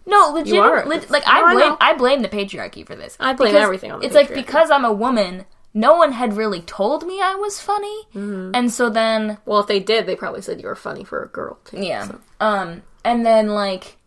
[0.07, 0.53] No, legit.
[0.55, 0.85] You are.
[0.85, 1.77] like I I blame, know.
[1.79, 3.15] I blame the patriarchy for this.
[3.19, 6.61] I blame everything on the It's like because I'm a woman, no one had really
[6.61, 8.51] told me I was funny, Mm-hmm.
[8.55, 11.27] and so then Well, if they did, they probably said you were funny for a
[11.27, 11.77] girl, too.
[11.79, 12.07] Yeah.
[12.07, 12.19] so.
[12.39, 13.97] Um, and then like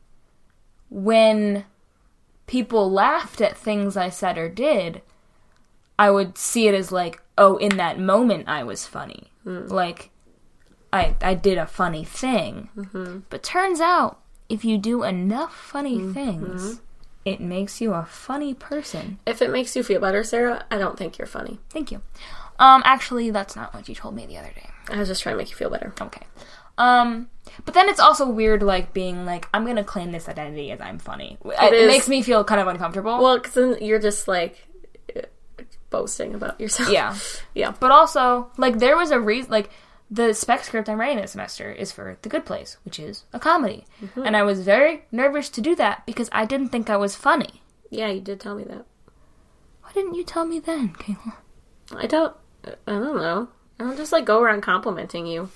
[0.88, 1.64] when
[2.46, 5.02] people laughed at things I said or did,
[5.98, 9.30] I would see it as like, oh, in that moment I was funny.
[9.44, 10.10] Like
[10.92, 13.22] I I did a funny thing.
[13.30, 14.18] But turns out
[14.50, 16.80] if you do enough funny things,
[17.24, 19.18] it makes you a funny person.
[19.24, 21.60] If it makes you feel better, Sarah, I don't think you're funny.
[21.70, 22.02] Thank you.
[22.58, 24.68] Um, actually, that's not what you told me the other day.
[24.90, 25.94] I was just trying to make you feel better.
[26.00, 26.26] Okay.
[26.76, 27.28] Um,
[27.64, 30.98] but then it's also weird, like being like, I'm gonna claim this identity as I'm
[30.98, 31.38] funny.
[31.44, 31.86] It, is.
[31.86, 33.22] makes me feel kind of uncomfortable.
[33.22, 34.66] Well, because then you're just like
[35.90, 36.90] boasting about yourself.
[36.90, 37.16] yeah.
[37.54, 37.74] yeah.
[37.78, 39.50] But also, like, there was a reason.
[39.50, 39.70] Like,
[40.10, 43.38] the spec script I'm writing this semester is for The Good Place, which is a
[43.38, 44.22] comedy, Mm-hmm.
[44.26, 47.62] and I was very nervous to do that because I didn't think I was funny.
[47.90, 48.84] Yeah, you did tell me that.
[49.82, 51.34] Why didn't you tell me then, Kayla?
[51.96, 52.34] I don't.
[52.64, 53.48] I don't know.
[53.78, 55.48] I don't just like go around complimenting you.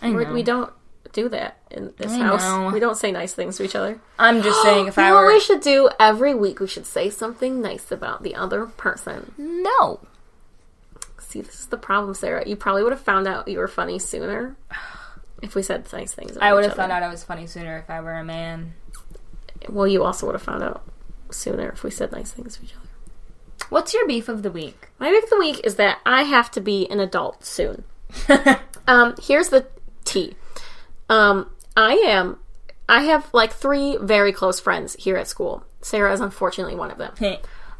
[0.00, 0.32] I We're, know.
[0.32, 0.72] we don't
[1.12, 2.40] do that in this I house.
[2.42, 2.70] know.
[2.72, 4.00] We don't say nice things to each other.
[4.18, 6.60] I'm just saying, if You I know what we should do every week?
[6.60, 9.34] We should say something nice about the other person.
[9.36, 10.00] no,
[11.32, 12.46] See, this is the problem, Sarah.
[12.46, 14.54] You probably would have found out you were funny sooner
[15.40, 16.36] if we said nice things.
[16.36, 18.74] I would have found out I was funny sooner if I were a man.
[19.66, 20.84] Well, you also would have found out
[21.30, 22.86] sooner if we said nice things to each other.
[23.70, 24.90] What's your beef of the week?
[24.98, 27.84] My beef of the week is that I have to be an adult soon.
[28.88, 29.64] Um, here's the
[30.04, 30.34] tea.
[31.08, 32.38] Um, I am.
[32.88, 35.64] I have like three very close friends here at school.
[35.82, 37.14] Sarah is unfortunately one of them.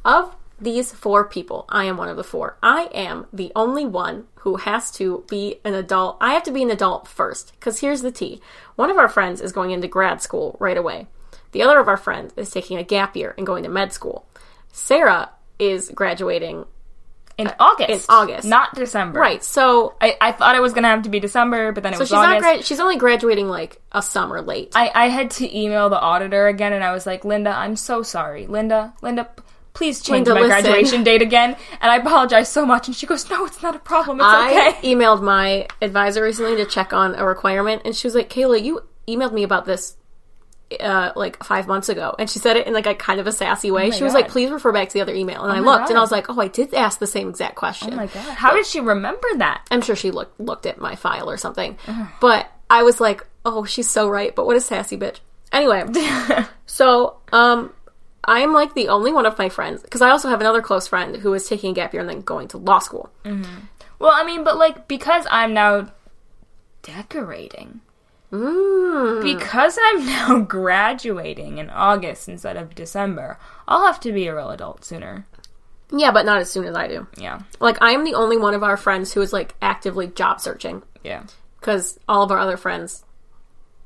[0.04, 0.32] Of
[0.62, 2.56] these four people, I am one of the four.
[2.62, 6.16] I am the only one who has to be an adult.
[6.20, 7.52] I have to be an adult first.
[7.58, 8.40] Because here's the tea
[8.76, 11.08] one of our friends is going into grad school right away,
[11.50, 14.26] the other of our friends is taking a gap year and going to med school.
[14.72, 16.64] Sarah is graduating.
[17.38, 18.08] in uh, August.
[18.08, 18.46] in August.
[18.46, 19.18] not December.
[19.20, 19.42] Right.
[19.42, 22.00] So, I, I thought it was gonna have to be December, but then it so
[22.00, 22.42] was she's not August.
[22.42, 24.72] grad- she's only graduating like a summer late.
[24.74, 28.02] I, I had to email the auditor again, and I was like, Linda, I'm so
[28.02, 29.42] sorry, Linda, Linda, p-
[29.74, 30.62] please change Linda, my listen.
[30.62, 31.56] graduation date again.
[31.80, 34.20] And I apologize so much, and she goes, No, it's not a problem.
[34.20, 34.34] It's okay.
[34.34, 34.88] I okay.
[34.94, 38.82] emailed my advisor recently to check on a requirement, and she was like, "Kayla, you
[39.08, 39.96] emailed me about this."
[40.80, 43.32] Uh, like five months ago, and she said it in like a kind of a
[43.32, 43.88] sassy way.
[43.88, 44.20] Oh she was God.
[44.20, 46.10] like, "Please refer back to the other email." And I my looked, and I was
[46.10, 48.80] like, "Oh, I did ask the same exact question." Oh my god, how did she
[48.80, 49.66] remember that?
[49.70, 51.76] I'm sure she looked looked at my file or something.
[52.22, 55.18] But I was like, "Oh, she's so right." But what a sassy bitch.
[55.52, 55.84] Anyway,
[56.66, 57.70] so um,
[58.24, 61.16] I'm like the only one of my friends because I also have another close friend
[61.16, 63.10] who is taking a gap year and then going to law school.
[63.24, 65.92] Well, I mean, but like because I'm now
[66.82, 67.80] decorating,
[68.32, 69.22] Mm.
[69.22, 74.50] because I'm now graduating in August instead of December, I'll have to be a real
[74.50, 75.26] adult sooner.
[75.94, 77.06] Yeah, but not as soon as I do.
[77.18, 80.40] Yeah, Like I am the only one of our friends who is like actively job
[80.40, 81.24] searching yeah.
[81.60, 83.04] because all of our other friends,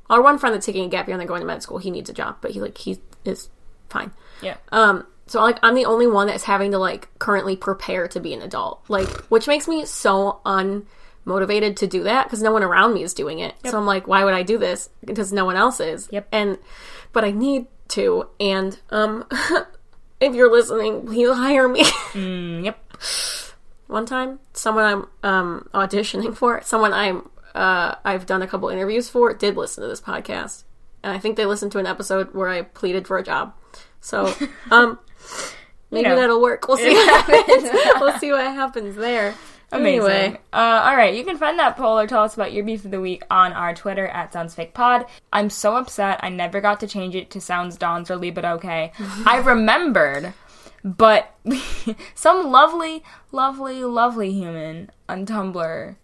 [0.09, 1.91] our one friend that's taking a gap year and then going to med school, he
[1.91, 3.49] needs a job, but he like he is
[3.89, 4.11] fine.
[4.41, 4.57] Yeah.
[4.71, 8.33] Um, so like I'm the only one that's having to like currently prepare to be
[8.33, 12.93] an adult, like which makes me so unmotivated to do that because no one around
[12.93, 13.53] me is doing it.
[13.65, 14.89] So I'm like, why would I do this?
[15.03, 16.07] Because no one else is.
[16.11, 16.27] Yep.
[16.31, 16.57] And
[17.11, 18.27] but I need to.
[18.39, 19.25] And um,
[20.19, 21.83] if you're listening, please hire me.
[22.13, 22.79] Mm, yep.
[23.87, 29.07] One time, someone I'm um auditioning for, someone I'm uh I've done a couple interviews
[29.09, 30.63] for, did listen to this podcast,
[31.03, 33.53] and I think they listened to an episode where I pleaded for a job.
[34.01, 34.33] So
[34.71, 34.99] um.
[35.89, 36.15] Maybe know.
[36.17, 36.67] that'll work.
[36.67, 36.93] We'll see.
[36.93, 37.69] What happens.
[38.01, 39.33] we'll see what happens there.
[39.71, 40.09] Amazing.
[40.09, 42.85] Anyway, Uh, all right, you can find that poll or tell us about your beef
[42.85, 45.07] of the week on our Twitter at SoundsFakePod.
[45.33, 48.45] I'm so upset I never got to change it to Sounds Dons or Donzerly, but
[48.45, 48.93] okay.
[49.25, 50.33] I remembered,
[50.83, 51.35] but
[52.15, 55.95] some lovely, lovely, lovely human on Tumblr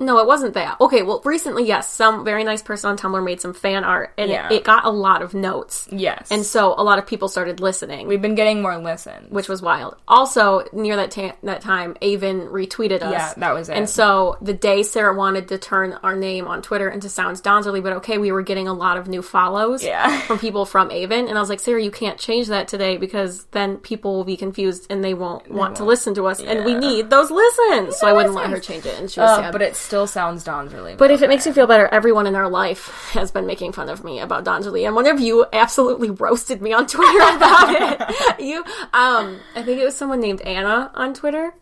[0.00, 0.80] No, it wasn't that.
[0.80, 4.30] Okay, well, recently, yes, some very nice person on Tumblr made some fan art, and
[4.30, 4.50] Yeah.
[4.50, 5.86] it, got a lot of notes.
[5.92, 6.28] Yes.
[6.30, 9.30] And so a lot of people started listening, we've been getting more listens.
[9.30, 9.96] which was wild.
[10.08, 13.12] Also, near that ta- that time, Avon retweeted us.
[13.12, 13.76] Yeah, that was it.
[13.76, 17.82] And so the day Sarah wanted to turn our name on Twitter into Sounds Donzerly,
[17.82, 20.20] but okay, we were getting a lot of new follows Yeah.
[20.26, 23.44] from people from Avon, and I was like, Sarah, you can't change that today because
[23.50, 26.74] then people will be confused and they won't want to listen to us, and we
[26.74, 27.96] need those listens.
[27.98, 29.52] So I wouldn't let her change it, and she was Uh, sad.
[29.52, 30.94] but it still sounds Don's really.
[30.94, 33.88] But if it makes you feel better, everyone in our life has been making fun
[33.88, 38.40] of me about Donjali, and one of you absolutely roasted me on Twitter about it.
[38.40, 38.58] You,
[38.92, 41.54] um, I think it was someone named Anna on Twitter.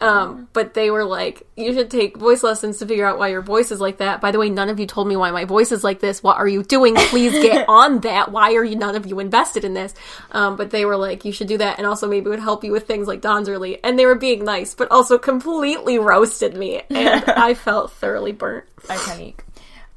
[0.00, 3.42] Um, but they were like, you should take voice lessons to figure out why your
[3.42, 4.20] voice is like that.
[4.20, 6.22] By the way, none of you told me why my voice is like this.
[6.22, 6.94] What are you doing?
[6.94, 8.30] Please get on that.
[8.30, 9.94] Why are you none of you invested in this?
[10.30, 12.62] Um, but they were like, you should do that, and also maybe it would help
[12.62, 13.80] you with things like Donzerly.
[13.82, 18.66] And they were being nice, but also completely roasted me, and I felt thoroughly burnt.
[18.82, 19.40] Iconic.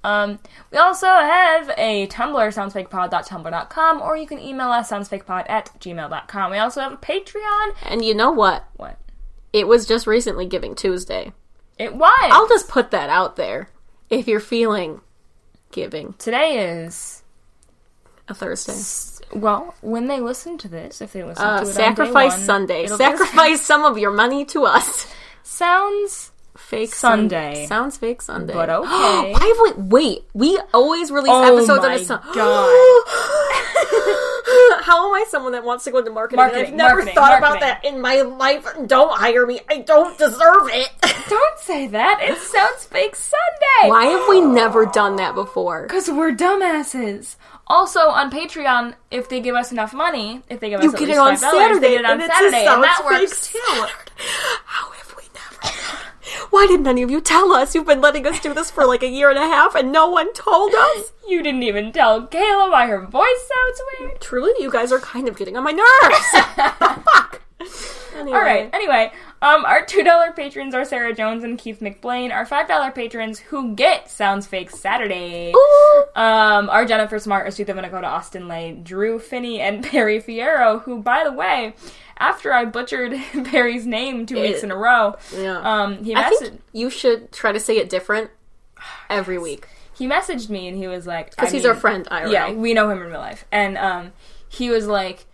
[0.04, 0.40] Um,
[0.72, 6.52] we also have a Tumblr, soundsfakepod.tumblr.com, or you can email us, soundsfakepod at gmail.com.
[6.52, 7.76] We also have a Patreon.
[7.84, 8.66] And you know what?
[8.78, 8.98] What?
[9.54, 11.34] It was just recently Giving Tuesday.
[11.78, 12.30] It was.
[12.32, 13.70] I'll just put that out there.
[14.10, 15.02] If you're feeling
[15.72, 17.24] giving Today is,
[18.28, 19.26] a Thursday.
[19.34, 22.38] well, when they listen to this, if they listen Uh, to it on sacrifice day
[22.38, 22.88] one, Sunday.
[22.88, 25.08] Sacrifice some of your money to us.
[25.44, 27.66] Sounds Fake Sunday.
[27.68, 28.54] Sounds fake Sunday.
[28.54, 28.88] But okay.
[28.88, 29.32] Why
[29.66, 30.20] have we wait?
[30.34, 33.08] We always release Oh episodes on a Sun- God.
[34.84, 36.38] How am I someone that wants to go into marketing?
[36.38, 37.58] Marketing, I've never marketing, thought marketing.
[37.58, 38.68] about that in my life.
[38.88, 39.62] Don't hire me.
[39.70, 40.90] I don't deserve it.
[41.30, 42.20] Don't say that.
[42.22, 43.90] It sounds fake Sunday.
[43.90, 45.84] Why have we never done that before?
[45.84, 47.36] Because we're dumbasses.
[47.68, 51.00] Also, on Patreon, if they give us enough money, if they give us You at
[51.00, 53.48] get least it on $5, Saturday, they get it on and Saturday, and that works
[53.48, 53.60] too.
[53.66, 53.94] Saturday.
[54.66, 56.41] How have we never?
[56.52, 57.74] Why didn't any of you tell us?
[57.74, 60.08] You've been letting us do this for like a year and a half, and no
[60.10, 61.12] one told us.
[61.28, 64.20] You didn't even tell Kayla why her voice sounds weird.
[64.20, 66.46] Truly, you guys are kind of getting on my nerves.
[67.06, 67.42] Fuck.
[68.18, 68.38] Anyway.
[68.38, 68.70] All right.
[68.74, 72.34] Anyway, um, our two dollar patrons are Sarah Jones and Keith McBlain.
[72.34, 75.54] Our five dollar patrons who get Sounds Fake Saturday.
[75.56, 76.04] Ooh.
[76.16, 80.82] Um, are Jennifer Smart, Asutha Vinakota, Austin Lay, Drew Finney, and Perry Fierro.
[80.84, 81.74] Who, by the way,
[82.22, 83.14] after I butchered
[83.46, 85.58] Perry's name two weeks in a row, Yeah.
[85.60, 88.32] um, he I messaged think you should try to say it different
[89.10, 92.08] every week he messaged me and he was like, because he's mean- our friend.
[92.10, 92.32] IRL.
[92.32, 93.46] Yeah, we know him in real life.
[93.52, 94.14] And um
[94.50, 95.26] he was like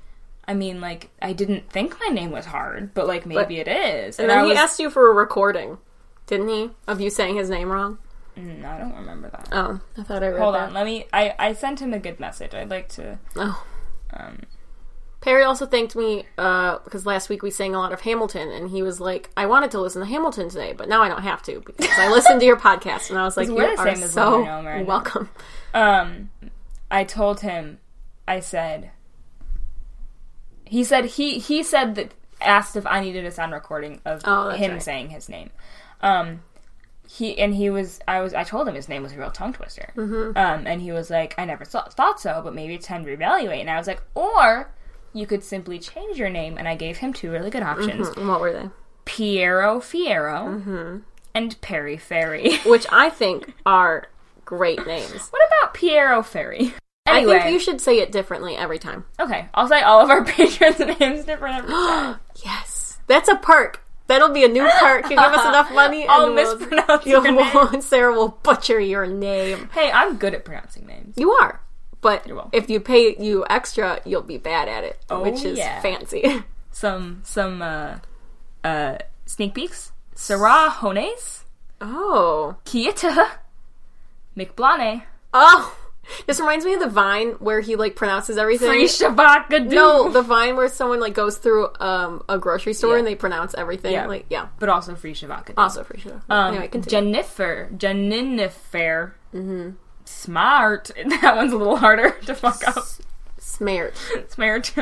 [0.49, 4.17] I mean, like, I didn't think my name was hard, but like maybe it is.
[4.19, 5.77] And I then he was asked you for a recording,
[6.25, 6.71] didn't he?
[6.87, 7.97] Of you saying his name wrong.
[8.37, 9.47] Mm, I don't remember that.
[9.51, 10.69] Oh, I thought I read Hold that.
[10.69, 12.53] on, let me I, I sent him a good message.
[12.53, 13.63] I'd like to Oh.
[14.13, 14.39] um
[15.19, 18.69] Perry also thanked me uh, because last week we sang a lot of Hamilton, and
[18.69, 21.41] he was like, "I wanted to listen to Hamilton today, but now I don't have
[21.43, 25.29] to because I listened to your podcast." And I was like, "You are so welcome."
[25.73, 26.29] um
[26.89, 27.79] I told him
[28.27, 28.91] I said
[30.65, 34.49] he said he he said that asked if I needed a sound recording of Oh,
[34.49, 34.81] him right.
[34.83, 35.49] saying his name.
[36.01, 36.41] Um
[37.09, 39.53] he and he was I was I told him his name was a real tongue
[39.53, 39.91] twister.
[39.95, 40.37] Mm-hmm.
[40.37, 43.15] Um and he was like I never thought, thought so, but maybe it's time to
[43.17, 43.59] reevaluate.
[43.61, 44.69] And I was like, or
[45.17, 48.07] you could simply change your name and I gave him two really good options.
[48.09, 48.69] And what were they?
[49.05, 50.97] Piero Fiero Mm-hmm.
[51.33, 52.57] and Perry Ferry.
[52.65, 54.07] Which I think are
[54.45, 55.29] great names.
[55.29, 56.73] what about Piero Ferry?
[57.05, 59.05] Anyway, I think you should say it differently every time.
[59.17, 62.19] Okay, I'll say all of our patrons' names different every time.
[62.43, 63.81] Yes, that's a perk.
[64.07, 65.03] That'll be a new perk.
[65.05, 67.81] You give us enough money, and I'll we'll- mispronounce your name.
[67.81, 69.69] Sarah will butcher your name.
[69.73, 71.15] Hey, I'm good at pronouncing names.
[71.17, 71.61] You are,
[72.01, 75.81] but if you pay you extra, you'll be bad at it, Oh, which is yeah.
[75.81, 76.43] fancy.
[76.71, 77.97] Some some uh
[78.63, 79.91] uh sneak peeks.
[80.13, 81.43] Sarah Hones,
[81.81, 83.29] oh, Kieta,
[84.35, 85.75] McBlane, oh,
[86.25, 88.69] this reminds me of the Vine where he like pronounces everything.
[88.69, 92.97] Free Shabaka no, the Vine where someone like goes through um a grocery store Yeah.
[92.99, 93.93] and they pronounce everything.
[93.93, 94.05] Yeah.
[94.07, 95.53] Like yeah, but also Free Shabaka.
[95.57, 96.21] also free sure.
[96.29, 97.11] Um, anyway, continue.
[97.13, 99.71] Jennifer, Jennifer, mm-hmm.
[100.07, 100.91] Smart.
[101.21, 102.85] That one's a little harder to fuck up.
[103.37, 103.95] Smart.
[104.29, 104.73] Smart.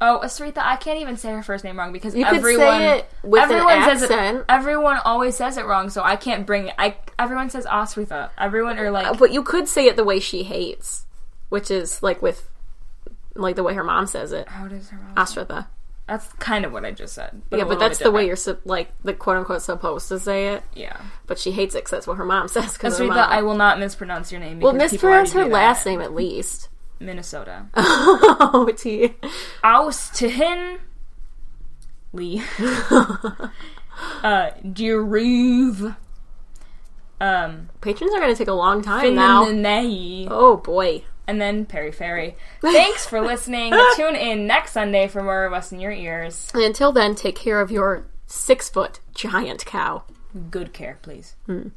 [0.00, 2.98] Oh, Asrita, I can't even say her first name wrong because You could everyone say
[2.98, 4.44] it with an everyone says it.
[4.48, 6.70] Everyone always says it wrong, so I can't bring.
[6.78, 8.30] I everyone says Asrita.
[8.38, 11.06] Everyone are like, But you could say it the way she hates,
[11.48, 12.48] which is like with
[13.34, 14.48] like the way her mom says it.
[14.48, 15.14] how does her mom?
[15.16, 15.66] Ashrita.
[16.08, 17.42] That's kind of what I just said.
[17.50, 20.62] Yeah, but that's the way you're sup- like the quote unquote supposed to say it.
[20.74, 20.96] Yeah,
[21.26, 22.72] But she hates it because that's what her mom says.
[22.72, 23.12] Because mom.
[23.12, 24.58] I will not mispronounce your name.
[24.60, 26.68] well, because people already mispronounce her last name at least.
[27.00, 27.66] Minnesota.
[27.74, 29.14] oh, T.
[29.62, 30.78] Austihin
[32.14, 32.40] Lee.
[34.22, 35.96] uh, Deruve
[37.20, 39.44] Um, Patrons are going to take a long time now.
[40.30, 41.04] Oh boy.
[41.28, 42.36] And then Perry Ferry.
[42.60, 43.72] Thanks for listening.
[43.94, 46.50] Tune in next Sunday for more of us in your ears.
[46.54, 50.02] And until then, take care of your six foot giant cow.
[50.50, 51.36] Good care, please.
[51.46, 51.70] Mm.